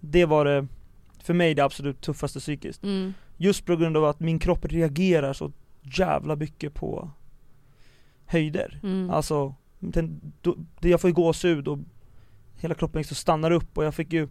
[0.00, 0.66] det var det,
[1.22, 2.82] för mig det absolut tuffaste psykiskt.
[2.82, 3.14] Mm.
[3.36, 5.52] Just på grund av att min kropp reagerar så
[5.82, 7.10] jävla mycket på
[8.26, 8.80] höjder.
[8.82, 9.10] Mm.
[9.10, 11.78] Alltså, den, då, det, jag får ju gåshud och
[12.60, 14.28] hela kroppen liksom stannar upp och jag fick ju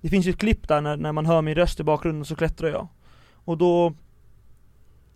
[0.00, 2.36] Det finns ju ett klipp där när, när man hör min röst i bakgrunden så
[2.36, 2.88] klättrar jag.
[3.32, 3.94] Och då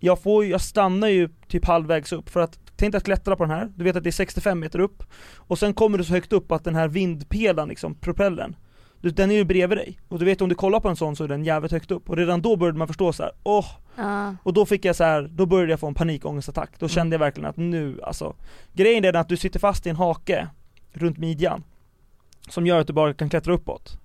[0.00, 3.37] Jag får ju, jag stannar ju typ halvvägs upp för att Tänk dig att klättra
[3.37, 5.03] på den här, du vet att det är 65 meter upp
[5.37, 8.57] Och sen kommer du så högt upp att den här vindpelan liksom, propellern
[9.01, 11.16] du, Den är ju bredvid dig, och du vet om du kollar på en sån
[11.16, 13.66] så är den jävligt högt upp Och redan då började man förstå så här, åh
[13.97, 14.35] Ja.
[14.43, 16.70] och då fick jag så här, då började jag få en panikångestattack.
[16.78, 18.35] Då kände jag verkligen att nu, alltså
[18.72, 20.49] Grejen är den att du sitter fast i en hake
[20.93, 21.64] runt midjan
[22.49, 23.99] Som gör att du bara kan klättra uppåt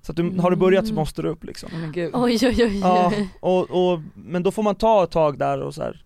[0.00, 1.00] Så att du, har du börjat så Mm.
[1.00, 1.68] måste du upp liksom.
[1.72, 2.10] Oh, gud.
[2.14, 2.78] Oj oj oj.
[2.80, 3.28] Ja, oj.
[3.40, 6.04] och, och, men då får man ta ett tag där och så här,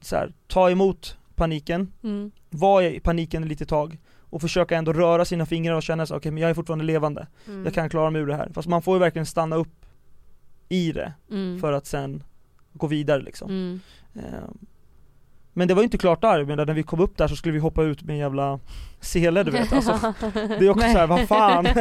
[0.00, 2.30] så här, ta emot paniken, Mm.
[2.50, 3.98] vara i paniken ett litet tag
[4.30, 7.26] och försöka ändå röra sina fingrar och känna så okej men jag är fortfarande levande,
[7.46, 7.64] Mm.
[7.64, 8.50] jag kan klara mig ur det här.
[8.54, 9.86] Fast man får ju verkligen stanna upp
[10.68, 11.60] i det Mm.
[11.60, 12.22] för att sen
[12.72, 13.50] gå vidare liksom.
[13.50, 13.80] Mm.
[14.14, 14.22] Eh,
[15.52, 17.52] Men det var ju inte klart där, men när vi kom upp där så skulle
[17.54, 18.60] vi hoppa ut med en jävla
[19.00, 21.80] sele du vet alltså, Det är också såhär, vad fan, Vi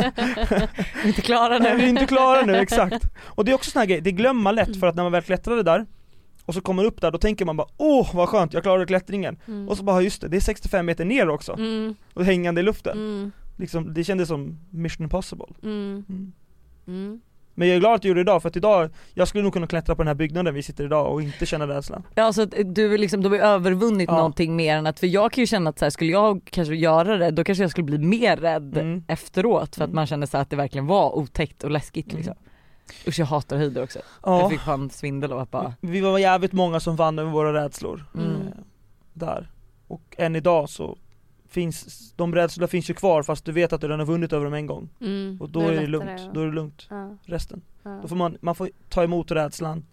[1.04, 1.90] är inte klara Nej, vi är nu.
[1.90, 3.06] inte klara nu, exakt.
[3.20, 5.12] Och det är också sån här grej, det glömmer man lätt för att när man
[5.12, 5.86] väl klättrade där
[6.48, 8.86] och så kommer man upp där, då tänker man bara åh vad skönt, jag klarade
[8.86, 9.38] klättringen.
[9.48, 9.70] Mm.
[9.70, 11.96] Och så bara just det, det är 65 meter ner också, Mm.
[12.14, 12.98] och hängande i luften.
[12.98, 13.32] Mm.
[13.58, 15.46] Liksom, det kändes som mission impossible.
[15.64, 16.06] Mm.
[16.10, 16.32] Mm.
[16.88, 17.22] Mm.
[17.60, 19.54] Men jag är glad att jag gjorde det idag, för att idag, jag skulle nog
[19.54, 22.04] kunna klättra på den här byggnaden vi sitter idag och inte känna rädslan.
[22.16, 24.16] Ja, alltså, att du, liksom, du har övervunnit Ja.
[24.16, 26.76] någonting mer än att, för jag kan ju känna att så här, skulle jag kanske
[26.76, 29.04] göra det, då kanske jag skulle bli mer rädd Mm.
[29.08, 29.96] efteråt för att Mm.
[29.96, 32.24] man känner så att det verkligen var otäckt och läskigt Mm.
[33.08, 34.00] Usch jag hatar höjder också.
[34.24, 37.32] Jag Ja, fick fan svindel av att bara, vi var jävligt många som vann över
[37.32, 38.06] våra rädslor.
[38.16, 38.32] mm.
[38.32, 38.54] eh,
[39.14, 39.52] Där.
[39.88, 40.98] Och än idag så
[41.50, 44.46] finns, de rädslorna finns ju kvar fast du vet att du redan har vunnit över
[44.46, 44.90] dem en gång.
[45.02, 45.38] Mm.
[45.42, 47.18] Och då är det lugnt, lättare, då är det lugnt ja.
[47.26, 47.62] resten.
[47.84, 48.00] Ja.
[48.02, 49.86] Då får man, man får ta emot rädslan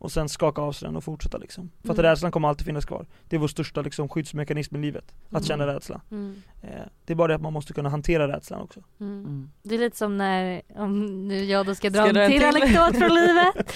[0.00, 1.70] och sen skaka av sig den och fortsätta liksom.
[1.82, 2.10] För att Mm.
[2.10, 3.06] rädslan kommer alltid finnas kvar.
[3.28, 5.42] Det är vår största liksom, skyddsmekanism i livet, att Mm.
[5.42, 6.00] känna rädsla.
[6.10, 6.42] Mm.
[6.62, 6.68] Eh,
[7.04, 8.80] det är bara det att man måste kunna hantera rädslan också.
[9.00, 9.18] Mm.
[9.20, 9.50] Mm.
[9.62, 12.96] Det är lite som när, om nu jag då ska dra Ska en till anekdot
[12.98, 13.74] från livet.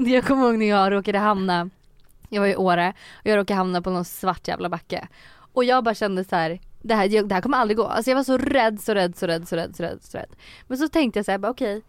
[0.12, 1.70] jag kommer ihåg när jag råkade hamna,
[2.28, 5.08] jag var i Åre och jag råkade hamna på någon svart jävla backe.
[5.52, 6.60] Och jag bara kände så här.
[6.82, 7.84] Det här, det här kommer aldrig gå.
[7.86, 9.98] Alltså jag var så rädd, så rädd, så rädd, så rädd, så rädd.
[10.02, 10.30] Så rädd.
[10.66, 11.82] Men så tänkte jag så här, bara, okej.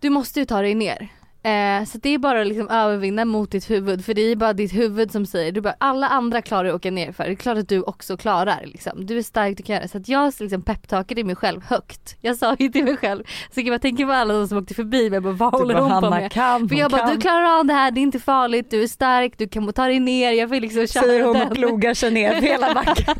[0.00, 1.08] du måste ju ta dig ner.
[1.48, 4.52] Eh, så det är bara att liksom övervinna mot ditt huvud för det är bara
[4.52, 7.34] ditt huvud som säger, du bara, alla andra klarar att åka ner för det är
[7.34, 9.06] klart att du också klarar liksom.
[9.06, 9.88] Du är stark, du kan göra det.
[9.88, 12.16] Så att jag liksom pepptalkade mig själv högt.
[12.20, 13.24] Jag sa ju till mig själv,
[13.54, 16.10] så jag tänka på alla som åkte förbi mig, bara, vad håller bara, hon på
[16.10, 16.32] med?
[16.32, 17.10] kan, För jag bara, kan.
[17.14, 19.86] du klarar av det här, det är inte farligt, du är stark, du kan ta
[19.86, 20.32] dig ner.
[20.32, 21.48] Jag vill liksom köra Säger hon den.
[21.48, 23.16] och plogar sig ner hela backen.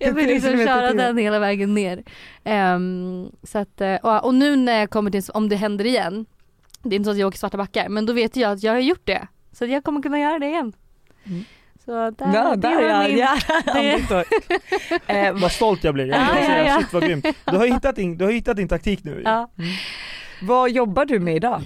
[0.00, 2.02] Jag vill liksom köra den hela vägen ner.
[2.44, 6.26] Ehm, så att, eh, och, och nu när jag kommer till, om det händer igen,
[6.84, 8.72] det är inte så att jag åker svarta backar, men då vet jag att jag
[8.72, 9.26] har gjort det.
[9.52, 10.72] Så att jag kommer kunna göra det igen.
[11.24, 11.44] Mm.
[11.84, 13.38] Så där, Ja, där var ja, min- ja.
[15.06, 16.78] det- eh, Vad stolt jag blir, jag Ja, ja, ja.
[16.80, 17.26] shit vad grymt.
[17.44, 19.50] Du har hittat din, du har hittat din taktik nu Ja.
[20.42, 21.62] Vad jobbar du med idag?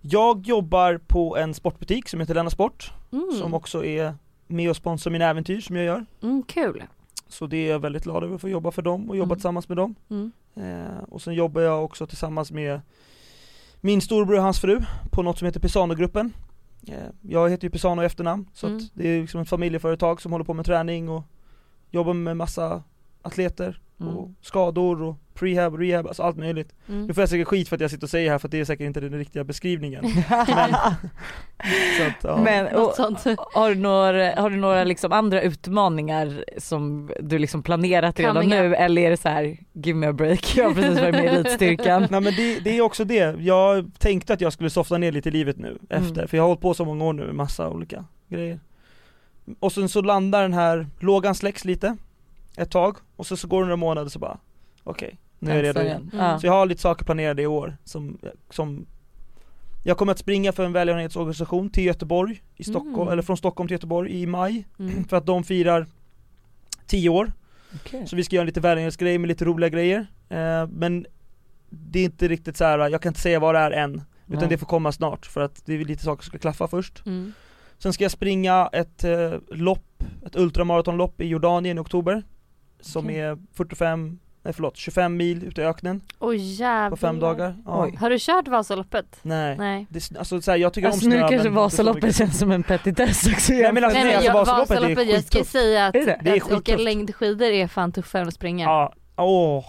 [0.00, 3.30] Jag jobbar på en sportbutik som heter Denna Sport, Mm.
[3.32, 4.14] som också är
[4.46, 6.06] med och sponsrar mina äventyr som jag gör.
[6.22, 6.82] Mm, kul.
[7.28, 9.36] Så det är jag väldigt glad över att få jobba för dem och jobba Mm.
[9.36, 9.94] tillsammans med dem.
[10.10, 10.32] Mm.
[10.56, 12.80] Eh, och sen jobbar jag också tillsammans med
[13.80, 16.32] min storbror och hans fru på något som heter Pisano-gruppen.
[16.86, 18.80] Eh, jag heter ju Pisano i efternamn, så Mm.
[18.94, 21.22] det är liksom ett familjeföretag som håller på med träning och
[21.90, 22.82] jobbar med massa
[23.22, 24.16] atleter Mm.
[24.16, 26.74] och skador och prehab, rehab, alltså allt möjligt.
[26.88, 27.06] Mm.
[27.06, 28.60] Nu får jag säkert skit för att jag sitter och säger här för att det
[28.60, 30.04] är säkert inte den riktiga beskrivningen.
[30.46, 30.70] Men,
[31.96, 32.36] så att, ja.
[32.44, 33.24] Men, och, sånt.
[33.54, 38.50] har du några, har du några liksom andra utmaningar som du liksom planerat redan Coming
[38.50, 41.24] nu eller är det så här give me a break, jag har precis varit med
[41.24, 42.00] i elitstyrkan.
[42.10, 45.28] Nej men det, det är också det, jag tänkte att jag skulle softa ner lite
[45.28, 46.28] i livet nu efter, Mm.
[46.28, 48.60] för jag har hållit på så många år nu med massa olika grejer
[49.60, 51.96] Och sen så landar den här, lågan släcks lite,
[52.58, 54.38] ett tag, och så, så går det några månader så bara,
[54.84, 56.40] okej, nu är jag redo igen Mm.
[56.40, 58.18] Så jag har lite saker planerade i år som,
[58.50, 58.86] som
[59.84, 63.08] Jag kommer att springa för en välgörenhetsorganisation till Göteborg, i Stockholm, Mm.
[63.08, 65.04] eller från Stockholm till Göteborg i maj, Mm.
[65.04, 65.86] för att de firar
[66.86, 67.32] 10 år
[67.74, 68.06] Okej.
[68.06, 71.06] så vi ska göra lite välgörenhetsgrejer med lite roliga grejer eh, Men
[71.70, 72.78] det är inte riktigt så här.
[72.88, 74.48] jag kan inte säga vad det är än Utan Nej.
[74.48, 77.32] det får komma snart för att det är lite saker som ska klaffa först Mm.
[77.78, 82.22] Sen ska jag springa ett eh, lopp, ett ultramaratonlopp i Jordanien i oktober
[82.80, 83.20] Som Okej.
[83.20, 86.90] är 45, nej förlåt, 25 mil ute i öknen Oj jävlar.
[86.90, 87.84] på fem dagar ja.
[87.84, 87.96] Oj.
[88.00, 89.18] Har du kört Vasaloppet?
[89.22, 89.86] Nej, Nej.
[89.90, 92.38] Det, alltså så här, jag tycker Alltså om nu snö, kanske inte så Vasaloppet känns
[92.38, 95.30] som en petitess också Nej, men alltså, Nej, alltså, jag, Vasaloppet är Vasaloppet, jag ska
[95.38, 95.52] skittufft.
[95.52, 96.20] säga att, Är det?
[96.22, 96.80] Det är att åka skittufft.
[96.84, 98.64] längdskidor är fan tuffare än att springa.
[98.64, 99.64] Ja, åh,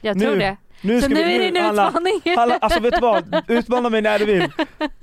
[0.00, 0.56] jag nu- tror det.
[0.82, 2.20] nu Så nu vi, är det en alla, utmaning.
[2.38, 3.42] alla, alltså vet du vad?
[3.48, 4.52] Utmana mig när du vill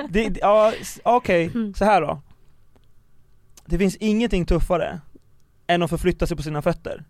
[0.10, 1.74] det, Ja, okej, Mm.
[1.74, 2.22] så här då
[3.66, 5.00] Det finns ingenting tuffare
[5.68, 7.04] än att förflytta sig på sina fötter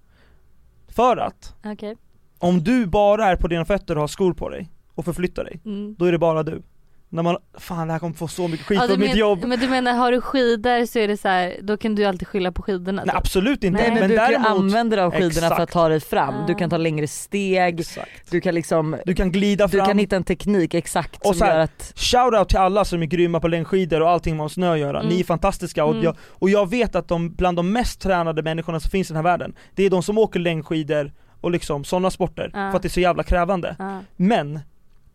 [0.95, 1.97] För att, Okej.
[2.39, 5.61] om du bara är på dina fötter och har skor på dig och förflyttar dig,
[5.65, 5.95] Mm.
[5.99, 6.61] då är det bara du
[7.09, 9.17] när man, fan det här kommer få så mycket skit Ja, på du mitt men,
[9.17, 12.05] jobb Men du menar har du skidor så är det så här, då kan du
[12.05, 13.01] alltid skylla på skidorna?
[13.01, 13.15] Nej typ.
[13.15, 15.73] absolut inte, Nej men, men du kan däremot använda dig av skidorna för att Exakt.
[15.73, 16.57] ta dig fram, du Ah.
[16.57, 18.31] kan ta längre steg, Exakt.
[18.31, 21.33] du kan liksom Du kan glida du fram kan hitta en teknik exakt Och som
[21.35, 24.51] så här, gör att Shoutout till alla som är grymma på längdskidor och allting med
[24.51, 25.13] snö att göra, Mm.
[25.13, 26.03] ni är fantastiska och, Mm.
[26.03, 29.17] jag, och jag vet att de, bland de mest tränade människorna som finns i den
[29.25, 32.71] här världen, det är de som åker längdskidor och liksom sådana sporter, Ja.
[32.71, 33.75] för att det är så jävla krävande.
[33.79, 34.59] Ja, Men,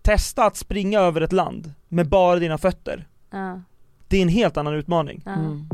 [0.03, 3.09] testa att springa över ett land med bara dina fötter.
[3.31, 3.61] ja,
[4.09, 5.23] Det är en helt annan utmaning.
[5.25, 5.33] ja.
[5.33, 5.65] Mm.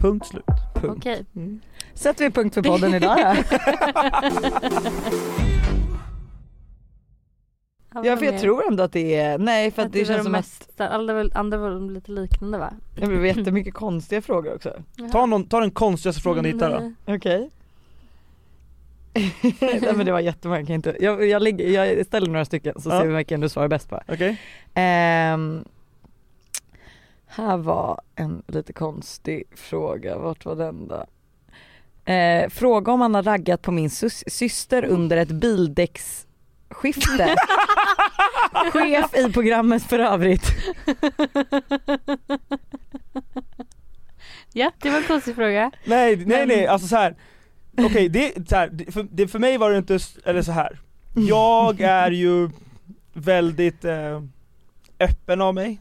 [0.00, 0.44] Punkt slut.
[0.74, 0.94] Punkt.
[0.98, 1.24] Okej.
[1.36, 1.60] Mm.
[1.94, 3.34] Sätter vi punkt för podden idag då.
[8.04, 10.38] Ja för jag tror ändå att det är, nej för att det, känns som att
[10.38, 12.72] mest, andra, var- andra var lite liknande va?
[12.94, 14.72] det blev jättemycket konstiga frågor också.
[15.12, 16.76] Ta, någon, ta den konstigaste frågan du hittar då.
[16.76, 17.50] Mm, Okej.
[19.60, 22.90] nej men det var jättemånga, jag inte, jag, jag, ligger, jag ställer några stycken så
[22.90, 23.00] Ja.
[23.00, 24.00] ser vi vilken du svarar bäst på.
[24.08, 24.36] Okej?
[24.74, 25.64] Ehm,
[27.26, 31.04] här var en lite konstig fråga, vart var den då?
[32.12, 37.36] Eh, fråga om han har raggat på min syster under ett bildäcksskifte.
[38.72, 40.42] Chef i programmet för övrigt.
[44.52, 45.70] Ja det var en konstig fråga.
[45.84, 47.14] Nej, nej nej, alltså så här.
[47.78, 50.78] Okej, det, så här, det, för, det, för mig var det inte, eller så här.
[51.14, 52.50] Jag är ju
[53.12, 54.22] väldigt eh,
[55.00, 55.80] öppen av mig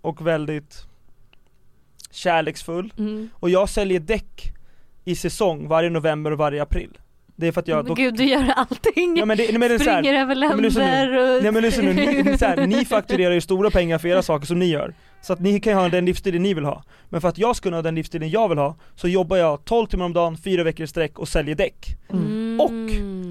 [0.00, 0.86] och väldigt
[2.10, 2.92] kärleksfull.
[2.98, 3.30] Mm.
[3.34, 4.52] Och jag säljer däck
[5.04, 6.98] i säsong varje november och varje april.
[7.36, 7.86] Det är för att jag...
[7.86, 9.16] Men Gud du gör allting.
[9.16, 11.42] ja, men det, nej, men det Springer över länder och...
[11.42, 14.22] Nej men lyssna nu, ni, ni, så här, ni fakturerar ju stora pengar för era
[14.22, 14.94] saker som ni gör.
[15.22, 16.82] Så att ni kan ju ha den livsstilen ni vill ha.
[17.08, 19.64] Men för att jag ska kunna ha den livsstilen jag vill ha, så jobbar jag
[19.64, 21.96] 12 timmar om dagen, 4 veckor i sträck och säljer däck.
[22.10, 22.60] Mm.
[22.60, 22.72] Och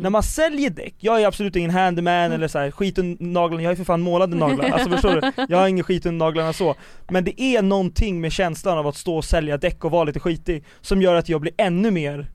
[0.01, 2.31] När man säljer däck, jag är absolut ingen handyman Mm.
[2.31, 5.45] eller så här, skit under naglarna, jag är för fan målade naglar, alltså förstår du?
[5.49, 6.75] Jag har ingen skit under naglarna så.
[7.09, 10.19] Men det är någonting med känslan av att stå och sälja däck och vara lite
[10.19, 12.31] skitig, som gör att jag blir ännu mer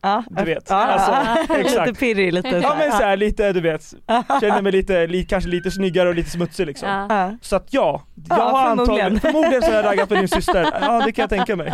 [0.00, 1.10] Ja, Du vet, ja, alltså,
[1.54, 1.58] ja.
[1.60, 1.86] exakt.
[1.88, 3.94] Lite pirrig, lite Ja men så här, lite du vet,
[4.40, 7.38] känner mig lite, li, kanske lite snyggare och lite smutsig liksom.
[7.42, 9.06] Så att ja, jag Ja, har förmodligen.
[9.06, 11.72] antagligen, förmodligen så har jag raggat på din syster, ja det kan jag tänka mig.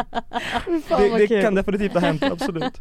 [0.89, 2.81] Fan, Det, det kan definitivt ha hänt, absolut.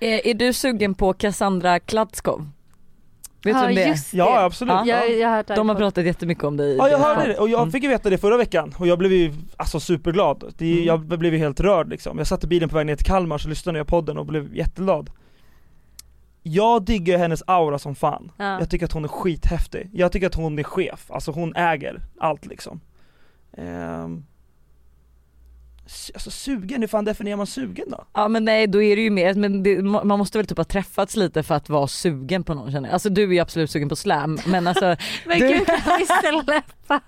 [0.00, 2.48] är, är du sugen på Cassandra Kladskov?
[3.44, 3.88] Vet du ja vem det är?
[3.88, 4.16] just det.
[4.16, 4.72] Ja absolut.
[4.72, 4.86] Ja.
[4.86, 7.48] Jag, jag har hört De har pratat jättemycket om dig Ja jag hörde det, och
[7.48, 7.72] jag Mm.
[7.72, 10.54] fick ju veta det förra veckan och jag blev ju alltså superglad.
[10.58, 10.84] Det, Mm.
[10.84, 12.18] Jag blev ju helt rörd liksom.
[12.18, 14.26] Jag satt i bilen på väg ner till Kalmar så lyssnade jag på podden och
[14.26, 15.10] blev jätteglad.
[16.42, 18.32] Jag diggar hennes aura som fan.
[18.36, 18.58] Ja.
[18.60, 19.90] Jag tycker att hon är skithäftig.
[19.92, 22.80] Jag tycker att hon är chef, alltså hon äger allt liksom.
[23.52, 24.20] S-
[26.14, 28.04] alltså sugen, hur fan definierar man sugen då?
[28.14, 30.64] Ja men nej då är det ju mer, men det, man måste väl typ ha
[30.64, 32.92] träffats lite för att vara sugen på någon känner jag.
[32.92, 36.06] Alltså du är ju absolut sugen på slam men alltså, Men Du- gud kan vi
[36.06, 37.00] släppa,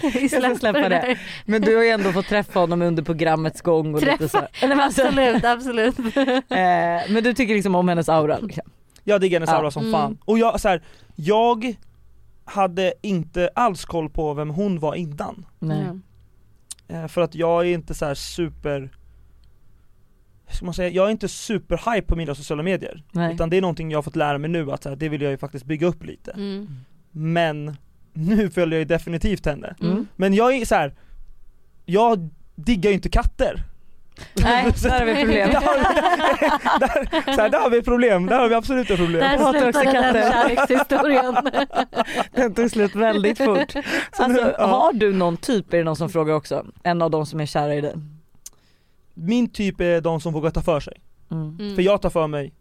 [0.00, 1.18] kan vi släppa, släppa det där?
[1.46, 4.40] men du har ju ändå fått träffa honom under programmets gång och lite så.
[4.62, 5.98] Eller men absolut, absolut.
[6.50, 8.38] Eh, men du tycker liksom om hennes aura?
[8.38, 8.62] Liksom.
[9.04, 9.56] Jag diggar hennes Ja.
[9.56, 9.92] aura som Mm.
[9.92, 10.18] fan.
[10.24, 10.82] Och jag, så här,
[11.16, 11.74] jag
[12.44, 15.46] hade inte alls koll på vem hon var innan.
[15.58, 15.80] Nej.
[15.80, 16.02] Mm.
[16.88, 18.90] Eh, för att jag är inte så här super
[20.48, 23.02] ska man säga, jag är inte super hype på mina sociala medier.
[23.12, 23.34] Nej.
[23.34, 25.22] Utan det är någonting jag har fått lära mig nu att så här, det vill
[25.22, 26.30] jag ju faktiskt bygga upp lite.
[26.30, 26.68] Mm.
[27.10, 27.76] Men
[28.12, 29.74] nu följer jag ju definitivt henne.
[29.80, 30.06] Mm.
[30.16, 30.94] Men jag är så här.
[31.84, 33.62] jag diggar ju inte katter.
[34.34, 35.50] Nej, där har vi problem.
[35.50, 35.82] där, har vi,
[36.80, 39.20] där, så här, där har vi problem, där har vi absolut ett problem.
[39.20, 41.36] Där slutade den kärlekshistorien.
[42.34, 43.74] Den tog slut väldigt fort.
[44.10, 44.66] Alltså, nu- ja.
[44.66, 46.66] Har du någon typ, är det någon som frågar också?
[46.82, 47.94] En av de som är kära i dig?
[49.14, 51.00] Min typ är de som vågar ta för sig.
[51.30, 51.56] Mm.
[51.60, 51.74] Mm.
[51.74, 52.52] För jag tar för mig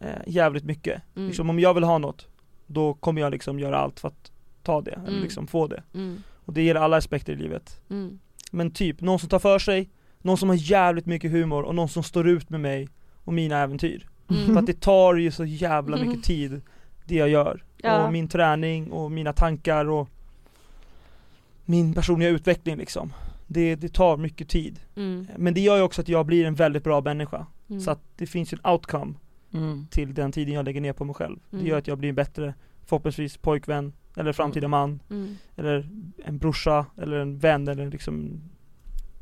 [0.00, 1.02] eh, jävligt mycket.
[1.16, 1.26] Mm.
[1.28, 2.26] Liksom, om jag vill ha något,
[2.66, 4.30] då kommer jag liksom göra allt för att
[4.62, 5.22] ta det, eller Mm.
[5.22, 5.82] liksom få det.
[5.94, 6.22] Mm.
[6.44, 7.80] Och det gäller alla aspekter i livet.
[7.90, 8.18] Mm.
[8.50, 9.90] Men typ, någon som tar för sig,
[10.26, 12.88] någon som har jävligt mycket humor och någon som står ut med mig
[13.24, 14.06] och mina äventyr.
[14.30, 14.46] Mm.
[14.46, 16.08] För att det tar ju så jävla Mm.
[16.08, 16.60] mycket tid,
[17.04, 17.64] det jag gör.
[17.82, 18.06] Ja.
[18.06, 20.08] Och min träning och mina tankar och
[21.64, 23.12] min personliga utveckling liksom.
[23.46, 24.80] Det, det tar mycket tid.
[24.96, 25.26] Mm.
[25.36, 27.46] Men det gör ju också att jag blir en väldigt bra människa.
[27.68, 27.80] Mm.
[27.80, 29.14] Så att det finns ju en outcome
[29.54, 29.86] Mm.
[29.90, 31.38] till den tiden jag lägger ner på mig själv.
[31.52, 31.64] Mm.
[31.64, 32.54] Det gör att jag blir en bättre,
[32.84, 35.36] förhoppningsvis pojkvän, eller framtida man, Mm.
[35.56, 35.88] eller
[36.24, 38.40] en brorsa, eller en vän, eller liksom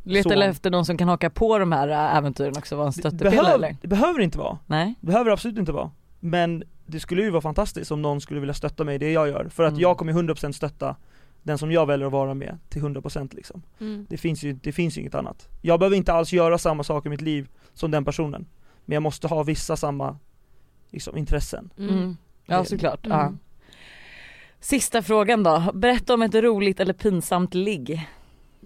[0.06, 0.36] Letar Så.
[0.36, 3.44] du efter någon som kan haka på de här äh, äventyren också, vara en behöv,
[3.44, 3.76] eller?
[3.82, 4.58] det behöver inte vara.
[4.66, 4.94] Nej?
[5.00, 5.90] Det behöver absolut inte vara.
[6.20, 9.28] Men det skulle ju vara fantastiskt om någon skulle vilja stötta mig i det jag
[9.28, 9.48] gör.
[9.48, 9.80] För att Mm.
[9.80, 10.96] jag kommer 100% stötta
[11.42, 13.62] den som jag väljer att vara med till 100% liksom.
[13.80, 14.06] Mm.
[14.10, 15.48] Det finns, ju, det finns ju inget annat.
[15.62, 18.46] Jag behöver inte alls göra samma sak i mitt liv som den personen.
[18.84, 20.18] Men jag måste ha vissa samma
[20.90, 21.70] liksom, intressen.
[21.78, 21.94] Mm.
[21.94, 22.16] Mm.
[22.46, 23.06] Ja såklart.
[23.06, 23.18] Mm.
[23.18, 23.32] Ja.
[24.60, 28.08] Sista frågan då, berätta om ett roligt eller pinsamt ligg.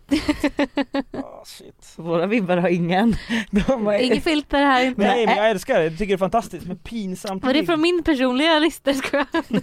[1.12, 1.92] Ah, shit.
[1.96, 3.16] Våra vibbar har ingen.
[3.50, 3.94] De har...
[3.94, 5.00] Inget filter här inte.
[5.00, 7.80] Nej men jag älskar det, jag tycker det är fantastiskt, men pinsamt Var det från
[7.80, 8.94] min personliga lista?
[8.94, 9.62] Ska jag?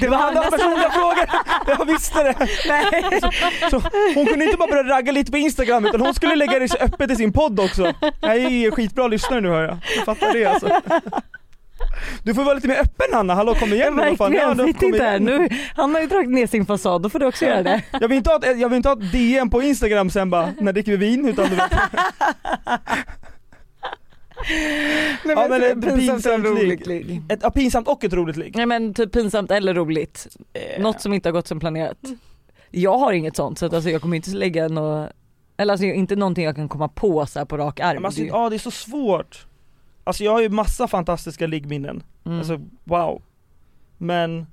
[0.00, 1.28] Det var andra personliga frågor!
[1.66, 2.48] Jag visste det!
[2.68, 3.20] Nej.
[3.20, 3.30] Så,
[3.70, 6.80] så, hon kunde inte bara börja ragga lite på instagram utan hon skulle lägga det
[6.80, 7.92] öppet i sin podd också.
[8.20, 10.80] Jag är skitbra lyssnare nu hör jag, jag fattar det alltså.
[12.22, 14.32] Du får vara lite mer öppen Hanna, hallå kom igen nu, fan.
[14.32, 15.24] Verkligen, nu, kom inte igen.
[15.24, 17.82] Nu, han har ju dragit ner sin fasad, då får du också göra det.
[18.00, 20.52] Jag vill inte ha ett, jag vill inte ha ett DM på instagram sen bara,
[20.60, 21.28] när dricker vi vin?
[21.28, 21.72] Utan du vet,
[25.24, 27.22] Nej, Ja, men det är pinsamt roligt ligg.
[27.28, 28.56] ett, ja, pinsamt och ett roligt ligg.
[28.56, 30.36] Nej men typ pinsamt eller roligt.
[30.78, 31.98] Något som inte har gått som planerat.
[32.70, 35.10] Jag har inget sånt så att alltså, jag kommer inte lägga något,
[35.56, 37.94] eller alltså inte någonting jag kan komma på så på rak Ja, arm.
[37.96, 39.46] men alltså, ja det är så svårt.
[40.04, 42.38] Alltså jag har ju massa fantastiska liggminnen, mm.
[42.38, 43.22] alltså wow.
[43.98, 44.46] Men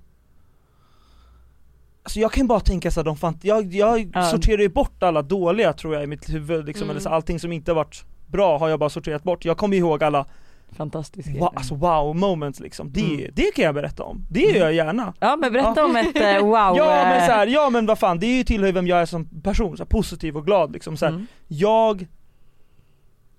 [2.03, 4.23] Alltså jag kan bara tänka så här, de fan, jag, jag Ja.
[4.23, 6.89] sorterar ju bort alla dåliga tror jag i mitt huvud liksom, Mm.
[6.91, 9.45] eller så allting som inte varit bra har jag bara sorterat bort.
[9.45, 10.25] Jag kommer ihåg alla
[10.71, 11.29] Fantastiskt.
[11.39, 13.31] wow, alltså wow moments liksom, det, Mm.
[13.33, 14.25] det kan jag berätta om.
[14.29, 15.13] Det gör jag gärna.
[15.19, 16.53] Ja men berätta om ett eh, wow.
[16.77, 19.01] Ja men eh, så här, ja men vad fan, det är ju tillhör vem jag
[19.01, 21.13] är som person, så här, positiv och glad liksom så här.
[21.13, 21.27] mm.
[21.47, 22.07] Jag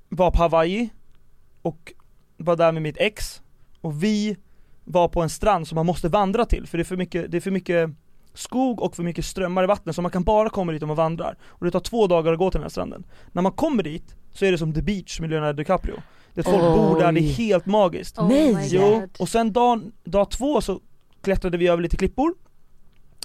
[0.09, 0.91] var på Hawaii
[1.63, 1.93] och
[2.43, 3.43] var där med mitt ex
[3.81, 4.37] och vi
[4.85, 7.37] var på en strand som man måste vandra till för det är för mycket, det
[7.37, 7.91] är för mycket
[8.35, 10.97] skog och för mycket strömmar i vattnet så man kan bara komma dit om man
[10.97, 11.37] vandrar.
[11.45, 13.05] Och det tar två dagar att gå till den här stranden.
[13.33, 16.03] När man kommer dit så är det som The Beach med Leonardo DiCaprio.
[16.35, 17.33] Det är folk bor där, det är Oj.
[17.33, 18.19] helt magiskt.
[18.19, 18.55] Oh Nej.
[18.55, 19.11] my Jo, God.
[19.19, 20.81] och sen dag, dag två så
[21.23, 22.35] klättrade vi över lite klippor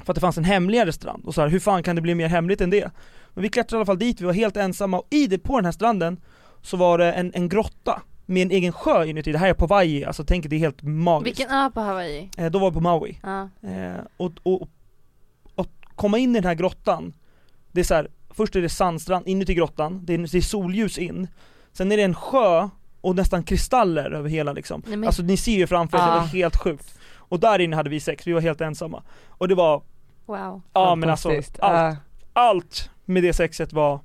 [0.03, 2.15] För att det fanns en hemligare strand, och så här, hur fan kan det bli
[2.15, 2.91] mer hemligt än det?
[3.33, 5.55] Men vi klättrade i alla fall dit, vi var helt ensamma, och i det, på
[5.55, 6.21] den här stranden
[6.61, 9.63] så var det en, en grotta med en egen sjö inuti, det här är på
[9.65, 12.29] Hawaii, alltså tänk det är helt magiskt Vilken ö på Hawaii?
[12.37, 13.49] eh, Då var vi på Maui, Ja.
[13.69, 14.69] eh, och, och,
[15.55, 17.13] och komma in i den här grottan
[17.71, 20.97] Det är så här, först är det sandstrand inuti grottan, det är, det är solljus
[20.97, 21.27] in
[21.73, 22.69] Sen är det en sjö
[23.01, 26.07] och nästan kristaller över hela liksom Nej, men- Alltså ni ser ju framför er, det
[26.11, 26.19] Ah.
[26.19, 29.55] var helt sjukt Och där inne hade vi sex, vi var helt ensamma Och det
[29.55, 29.81] var,
[30.25, 30.61] Wow.
[30.73, 31.95] ja men alltså allt, Ja.
[32.33, 33.99] allt med det sexet var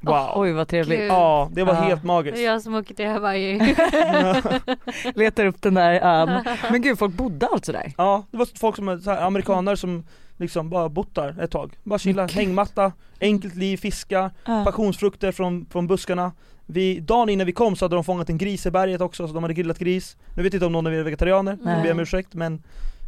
[0.00, 0.98] Wow Oj vad trevligt.
[0.98, 1.08] Gud.
[1.10, 1.80] Ja, det var Ja.
[1.80, 3.58] helt Det magiskt är jag som åker till Hawaii.
[5.14, 6.44] Letar upp den där ön.
[6.70, 7.92] Men gud folk bodde alltså där?
[7.96, 10.04] Ja, det var folk som, så här, amerikaner som
[10.36, 12.36] liksom bara bott där ett tag Bara chilla, Men gud.
[12.36, 16.32] hängmatta, enkelt liv, fiska, passionsfrukter från, från buskarna
[16.66, 19.34] vi, Dagen innan vi kom så hade de fångat en gris i berget också, så
[19.34, 21.74] de hade grillat gris Nu vet jag inte om någon av er är vegetarianer, Nej.
[21.74, 22.62] jag ber om ursäkt men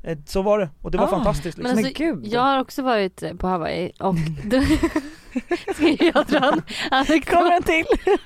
[0.05, 1.87] eh, så var det, och det var Ah, fantastiskt Men liksom.
[1.87, 2.27] alltså, gud.
[2.35, 4.15] jag har också varit på Hawaii och
[5.75, 7.35] ska jag dra en anekdot?
[7.35, 7.85] Kommer en till?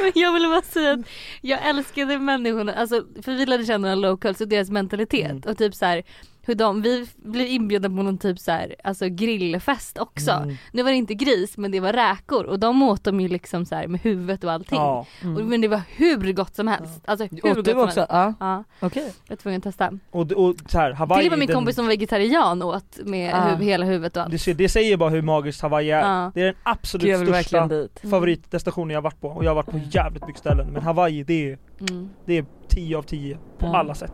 [0.00, 1.00] Men jag ville bara säga att
[1.40, 5.42] jag älskade människorna, alltså för vi lärde känna locals och deras mentalitet Mm.
[5.46, 6.02] och typ så här
[6.46, 10.30] hur de, vi blev inbjudna på någon typ så här, alltså grillfest också.
[10.30, 10.56] Mm.
[10.72, 13.64] Nu var det inte gris men det var räkor och de åt de ju liksom
[13.66, 14.78] så här med huvudet och allting.
[14.78, 17.02] Ja, Och, men det var hur gott som helst.
[17.04, 18.00] Alltså hur Och gott du som också?
[18.00, 18.12] helst.
[18.12, 19.12] Ja, Ja, okej.
[19.26, 19.90] jag var tvungen att testa.
[20.10, 22.98] och, och så här, Hawaii Till och med min den- kompis som var vegetarian åt
[23.04, 23.38] med Ah.
[23.38, 24.30] hu- hela huvudet och allt.
[24.32, 26.32] det, ser- det säger bara hur magiskt Hawaii är, Ja.
[26.34, 28.00] det är den absolut största dit.
[28.10, 29.88] favoritdestinationen jag har varit på, och jag har varit på Mm.
[29.92, 31.58] jävligt mycket ställen Men Hawaii, det är,
[31.90, 32.10] Mm.
[32.24, 33.76] det är 10 av 10 på Ja.
[33.76, 34.12] alla sätt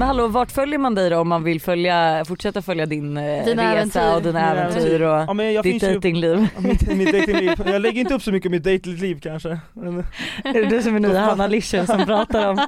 [0.00, 3.44] Men hallå vart följer man dig då om man vill följa, fortsätta följa din eh,
[3.44, 4.16] Dina resa äventyr.
[4.16, 6.48] och dina äventyr och Ja men jag ditt dejtingliv?
[6.58, 9.98] mitt, mitt datingliv, jag lägger inte upp så mycket om mitt datingliv kanske Men
[10.44, 12.66] Är det du som är nya Hanna Lischen som pratar om?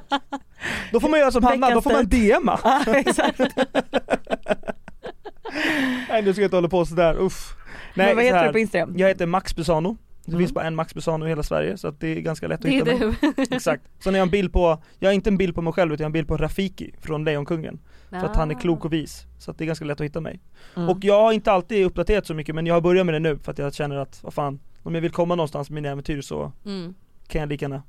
[0.92, 2.58] Då får man göra som Hanna, då får man DMa!
[2.64, 3.40] Ja exakt.
[6.08, 7.54] Nej nu ska jag inte hålla på sådär, uff
[7.94, 8.94] Men vad så heter här, du på Instagram?
[8.96, 10.38] Jag heter Max Busano, det Mm.
[10.40, 12.62] finns bara en Max Busano i hela Sverige så att det är ganska lätt att
[12.62, 13.16] Det är hitta mig.
[13.50, 15.92] Exakt, sen har jag en bild på, jag har inte en bild på mig själv
[15.92, 17.78] utan jag har en bild på Rafiki från Lejonkungen
[18.10, 20.20] För att han är klok och vis, så att det är ganska lätt att hitta
[20.20, 20.40] mig
[20.76, 20.88] Mm.
[20.88, 23.38] Och jag har inte alltid uppdaterat så mycket men jag har börjat med det nu
[23.38, 26.20] för att jag känner att, vad fan, om jag vill komma någonstans med mina äventyr
[26.20, 26.94] så Mm.
[27.28, 27.82] kan jag lika gärna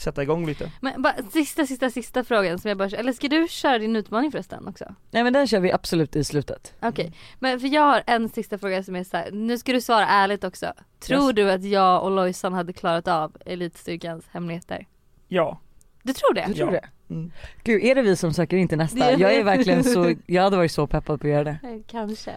[0.00, 3.48] sätta igång lite Men bara, sista, sista, sista frågan som jag bara, eller ska du
[3.48, 4.84] köra din utmaning förresten också?
[5.10, 6.74] Nej men den kör vi absolut i slutet.
[6.82, 9.80] Okej, men för jag har en sista fråga som är så här, nu ska du
[9.80, 10.72] svara ärligt också.
[11.00, 11.34] Tror Yes.
[11.34, 14.86] du att jag och Lojsan hade klarat av Elitstyrkans hemligheter?
[15.28, 15.60] Ja,
[16.02, 16.44] Du tror det?
[16.48, 16.80] Du tror Ja.
[17.08, 17.14] det?
[17.14, 17.32] mm.
[17.64, 19.12] Gud är det vi som söker in till nästa?
[19.12, 21.58] Jag är verkligen så, jag hade varit så peppad på att göra det.
[21.86, 22.32] Kanske.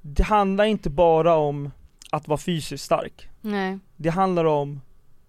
[0.00, 1.70] Det handlar inte bara om
[2.10, 3.78] att vara fysiskt stark Nej.
[3.96, 4.80] Det handlar om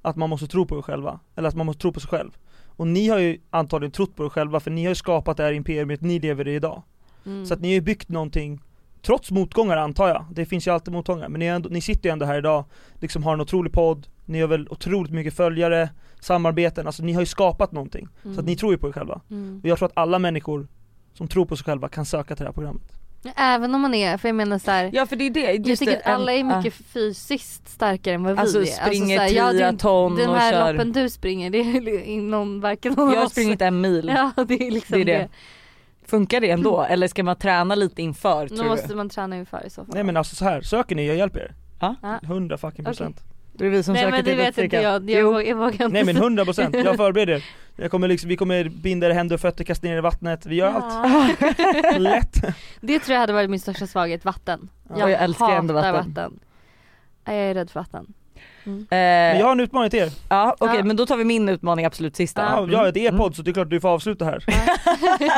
[0.02, 2.32] att man måste tro på sig själva, eller att man måste tro på sig själv.
[2.66, 5.44] Och ni har ju antagligen trott på er själva för ni har ju skapat det
[5.44, 6.84] här imperiet ni lever i idag.
[7.26, 7.46] Mm.
[7.46, 8.62] Så att ni har ju byggt någonting
[9.02, 12.14] Trots motgångar antar jag, det finns ju alltid motgångar Men ni, ändå, ni sitter ju
[12.14, 12.66] ändå här idag,
[13.02, 15.90] liksom har en otrolig podd Ni har väl otroligt mycket följare,
[16.20, 18.08] samarbeten, alltså ni har ju skapat någonting.
[18.24, 19.22] Så att ni tror ju på er själva.
[19.30, 19.60] Mm.
[19.64, 20.68] Och jag tror att alla människor
[21.14, 22.97] som tror på sig själva kan söka till det här programmet
[23.36, 25.68] Även om man är, för jag menar så här, Ja för det är det, jag
[25.68, 28.66] just tycker det, att alla är mycket fysiskt starkare än vad vi Alltså är.
[28.66, 31.58] springer så här, ja, 10 det- ton Den och här kör loppen du springer, det
[31.58, 34.12] är inom varken någon Jag springer inte en mil.
[34.16, 35.12] Ja det är liksom Det är det.
[35.18, 35.30] det.
[36.06, 38.96] Funkar det ändå eller ska man träna lite inför Då tror måste du?
[38.96, 39.94] man träna inför i så fall.
[39.96, 41.96] Nej men alltså så här, söker ni, jag hjälper er Ja.
[42.02, 42.20] Ja.
[42.24, 43.24] 100 fucking procent
[43.58, 45.56] Det är vi som Nej söker men det till vet inte jag, jag, vågar, jag
[45.56, 47.44] vågar inte Nej men 100 procent, jag förbereder er.
[47.76, 50.46] Jag kommer liksom, vi kommer binda er händer och fötter, kasta ner er i vattnet,
[50.46, 51.38] vi gör allt.
[51.42, 51.98] Ja.
[51.98, 52.34] Lätt.
[52.82, 54.70] Det tror jag hade varit min största svaghet, vatten.
[54.98, 56.40] Ja, jag älskar ändå vatten.
[57.26, 58.14] Ja, Jag är rädd för vatten.
[58.66, 60.10] Eh, Men jag har en utmaning till er.
[60.30, 60.84] Ja okej Ja.
[60.84, 62.42] men då tar vi min utmaning absolut sista.
[62.42, 64.44] Ja, ja det är podd så det är klart du får avsluta här.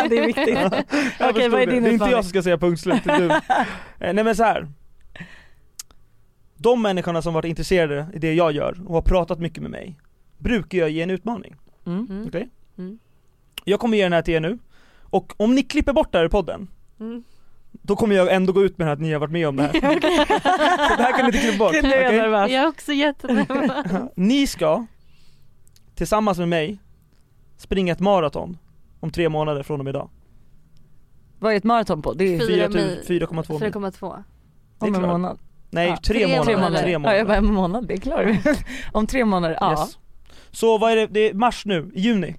[0.09, 0.47] det är viktigt.
[0.59, 1.71] Jag Okej förstod vad är det.
[1.71, 2.11] din Det är inte utmaning?
[2.15, 3.29] jag som ska säga punkt slut, det är du.
[4.05, 4.67] Eh, Nej men så här.
[6.61, 9.99] De människorna som varit intresserade i det jag gör och har pratat mycket med mig,
[10.37, 11.55] brukar jag ge en utmaning.
[11.85, 12.07] Mm.
[12.09, 12.27] Mm.
[12.27, 12.49] Okej?
[12.77, 12.99] Mm.
[13.63, 14.57] Jag kommer ge den här till er nu,
[15.01, 16.67] och om ni klipper bort det här i podden,
[16.99, 17.23] Mm.
[17.71, 19.55] då kommer jag ändå gå ut med det här att ni har varit med om
[19.55, 19.73] det här.
[20.89, 21.73] så det här kan ni inte klippa bort.
[21.75, 24.09] Är jag är också jättenervös.
[24.15, 24.85] Ni ska,
[25.95, 26.79] tillsammans med mig,
[27.57, 28.57] springa ett maraton
[28.99, 30.09] om tre månader från och med idag.
[31.39, 32.13] Vad är ett maraton på?
[32.13, 32.85] Det är Fyra 4,2 mil.
[32.85, 33.21] mil.
[33.21, 34.23] 4,2.
[34.79, 35.39] Det är om en månad.
[35.69, 36.55] Nej, Ja, tre, tre månader.
[36.57, 36.81] månader.
[36.81, 37.17] Tre Ja månader.
[37.17, 38.27] jag bara en månad, det är klart.
[38.91, 39.71] om tre månader, ja.
[39.71, 39.97] Yes.
[40.51, 42.35] Så vad är det, det är mars nu, juni.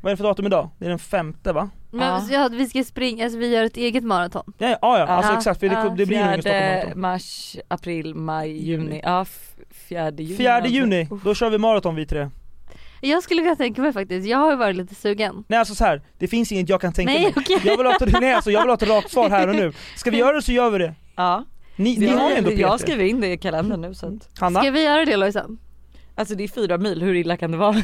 [0.00, 0.70] Vad är det för datum idag?
[0.78, 1.70] Det är den femte va?
[1.90, 2.26] Men Ja.
[2.30, 4.52] ja, vi ska springa, alltså vi gör ett eget maraton.
[4.58, 5.38] Ja, ja, ja alltså Ja.
[5.38, 5.88] exakt, för det, Ja.
[5.96, 7.00] det blir ingen Fjärde Stockholmmaraton.
[7.00, 9.00] mars, april, maj, juni.
[9.04, 9.26] Ja,
[9.88, 10.36] fjärde juni.
[10.36, 12.28] Fjärde juni, då kör vi maraton vi tre.
[13.00, 15.44] Jag skulle kunna tänka mig faktiskt, jag har ju varit lite sugen.
[15.48, 17.32] Nej alltså så här, det finns inget jag kan tänka Nej mig.
[17.36, 17.58] okej.
[17.64, 19.72] Jag vill, ha ett, nej, alltså, jag vill ha ett rakt svar här och nu.
[19.96, 20.94] Ska vi göra det så gör vi det.
[21.16, 21.44] Ja.
[21.76, 22.82] Ni, ni jag, har ändå jag PT.
[22.82, 24.38] skriver in det i kalendern nu så att.
[24.40, 24.60] Hanna?
[24.60, 25.58] Ska vi göra det Lojsan?
[26.14, 27.72] Alltså det är fyra mil, hur illa kan det vara?
[27.72, 27.82] Men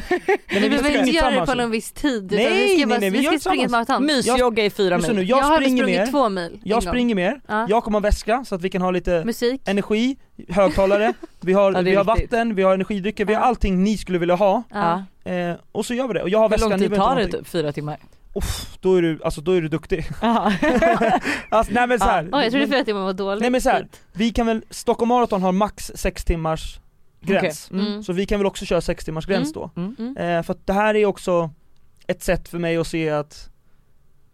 [0.49, 2.99] Vi vi behöver inte göra det på någon viss tid utan Nej, vi ska, bara,
[2.99, 4.05] nej, nej, vi ska springa ett maraton.
[4.05, 5.29] Mysjogga i fyra Lyssna nu, mil.
[5.29, 7.65] jag, jag har springer sprungit mer, två mil jag springer mer, Ja.
[7.69, 9.61] jag kommer ha väska så att vi kan ha lite Musik.
[9.65, 10.17] energi,
[10.49, 12.31] högtalare, vi har, Ja, vi har viktigt.
[12.31, 14.63] vatten, vi har energidrycker, vi har allting ni skulle vilja ha.
[14.73, 15.03] Ja.
[15.31, 17.15] Eh, och så gör vi det, och jag har Hur väskan, lång ni tid tar
[17.15, 17.47] det typ?
[17.47, 17.97] Fyra timmar?
[18.33, 20.05] Uff, då är du, alltså då är du duktig.
[21.49, 23.41] Alltså, nej men så här, Oj jag trodde fyra timmar var dåligt.
[23.41, 26.79] Nej, men så här, vi kan väl, Stockholm Marathon har max sex timmars
[27.21, 27.69] gräns.
[27.71, 27.85] Okej.
[27.85, 28.03] Mm.
[28.03, 29.71] Så vi kan väl också köra sex timmars gräns då.
[29.75, 29.95] Mm.
[29.99, 30.17] Mm.
[30.17, 31.49] Eh, för att det här är också
[32.07, 33.49] ett sätt för mig att se att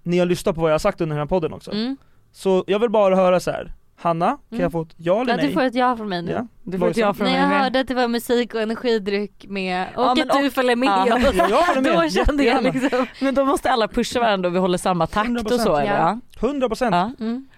[0.04, 1.72] ni har lyssnat på vad jag har sagt under den här podden också.
[1.72, 1.98] Mm.
[2.32, 3.74] Så jag vill bara höra så här.
[3.98, 4.62] Hanna, kan Mm.
[4.62, 5.48] jag få ett ja eller Ja nej?
[5.48, 6.32] du får ett ja från mig nu.
[6.32, 6.48] Ja.
[6.64, 7.60] Du får ett ja från När mig jag med.
[7.62, 10.88] hörde att det var musik och energidryck med och Ja, att du och- följer med
[10.88, 11.06] ja.
[11.08, 11.18] Ja,
[11.76, 13.06] jag med, Då kände jag liksom.
[13.22, 15.92] Men då måste alla pusha varandra och vi håller samma takt och 100%, så eller?
[15.94, 16.20] ja.
[16.42, 16.48] Ja.
[16.48, 17.12] 100% ja.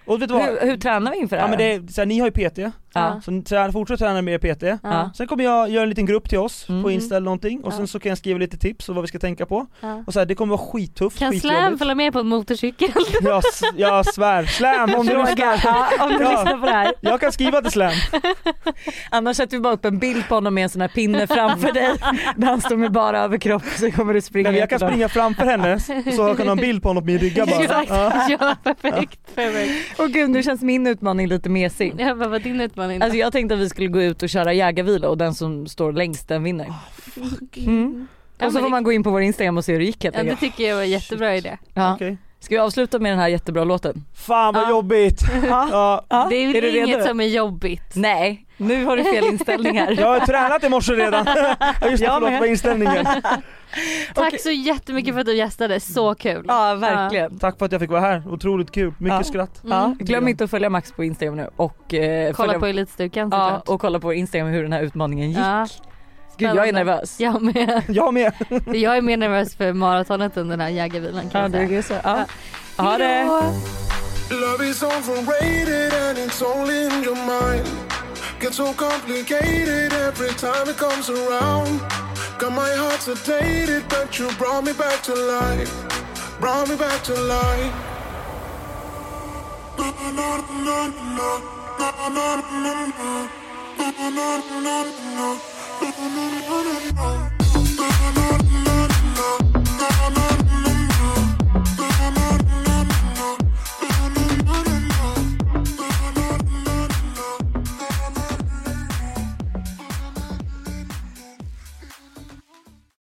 [0.06, 0.44] Och vet du vad?
[0.46, 1.50] Hur, hur tränar vi inför det Ja här?
[1.50, 2.60] men det är, så här, ni har ju PT,
[2.98, 3.22] Ja.
[3.68, 5.12] så fortsätt träna med PT Ja.
[5.16, 6.84] Sen kommer jag göra en liten grupp till oss Mm.
[6.84, 7.78] på Insta eller någonting och Ja.
[7.78, 10.04] sen så kan jag skriva lite tips och vad vi ska tänka på Ja.
[10.08, 12.90] Och så här, det kommer vara skittufft, Kan Slam följa med på en motorcykel?
[13.22, 13.44] jag,
[13.78, 15.62] jag svär, Slam om du lyssnar!
[15.64, 16.32] ja, om du Ja.
[16.32, 16.94] lyssnar på det här.
[17.02, 17.92] Jag kan skriva till Slam,
[19.12, 21.72] Annars sätter vi bara upp en bild på honom med en sån här pinne framför
[21.72, 21.90] dig
[22.36, 25.46] där han står med bara överkropp så kommer du springa men jag kan springa framför
[25.46, 25.80] henne
[26.16, 27.90] så jag kan ha en bild på honom på min rygga bara Exakt.
[27.90, 28.28] ja.
[28.40, 29.94] ja perfekt, perfekt.
[30.00, 31.94] Åh gud nu känns min utmaning lite mesig.
[31.98, 33.04] Ja, vad var din utmaning då?
[33.06, 35.92] Alltså jag tänkte att vi skulle gå ut och köra jägarvila och den som står
[35.94, 36.74] längst den vinner.
[37.58, 38.08] Mm.
[38.38, 39.86] Ja, Och så men får man gå in på vår instagram och se hur det
[39.86, 41.58] gick helt Ja det tycker jag var en jättebra idé.
[41.74, 41.94] Ja.
[41.96, 42.18] Okej.
[42.40, 44.06] Ska vi avsluta med den här jättebra låten?
[44.14, 44.70] Fan vad Ja.
[44.70, 45.22] jobbigt!
[45.48, 46.04] Ja.
[46.30, 47.06] Det är, är du inget redo?
[47.08, 47.92] som är jobbigt.
[47.96, 49.96] Nej, nu har du fel inställning här.
[50.00, 51.26] Jag har tränat i morse redan,
[51.90, 52.40] just det, förlåt med.
[52.40, 53.06] vad inställningen
[54.16, 54.40] Tack Okej.
[54.40, 56.46] så jättemycket för att du gästade, så kul.
[56.48, 57.40] Ja verkligen.
[57.40, 59.24] Tack för att jag fick vara här, otroligt kul, mycket Ja.
[59.24, 59.78] skratt Mm.
[59.78, 63.30] Ja, glöm inte att följa Max på instagram nu och eh, Kolla följa, på Elitstukan
[63.32, 63.70] ja, såklart.
[63.70, 65.40] och kolla på instagram hur den här utmaningen gick.
[65.40, 65.68] Ja,
[66.38, 67.20] Gud jag är nervös.
[67.20, 67.84] jag med.
[67.88, 68.34] Jag med!
[68.74, 72.00] Jag är mer nervös för maratonet under den här jägarvilan kan Ja, jag det säga.
[72.00, 72.26] är så.
[72.78, 72.84] Ja.
[72.84, 73.28] Ha det!
[78.40, 81.80] Gets so complicated every time it comes around.
[82.38, 86.40] Got my heart sedated, but you brought me back to life.
[86.40, 87.88] Brought me back to life.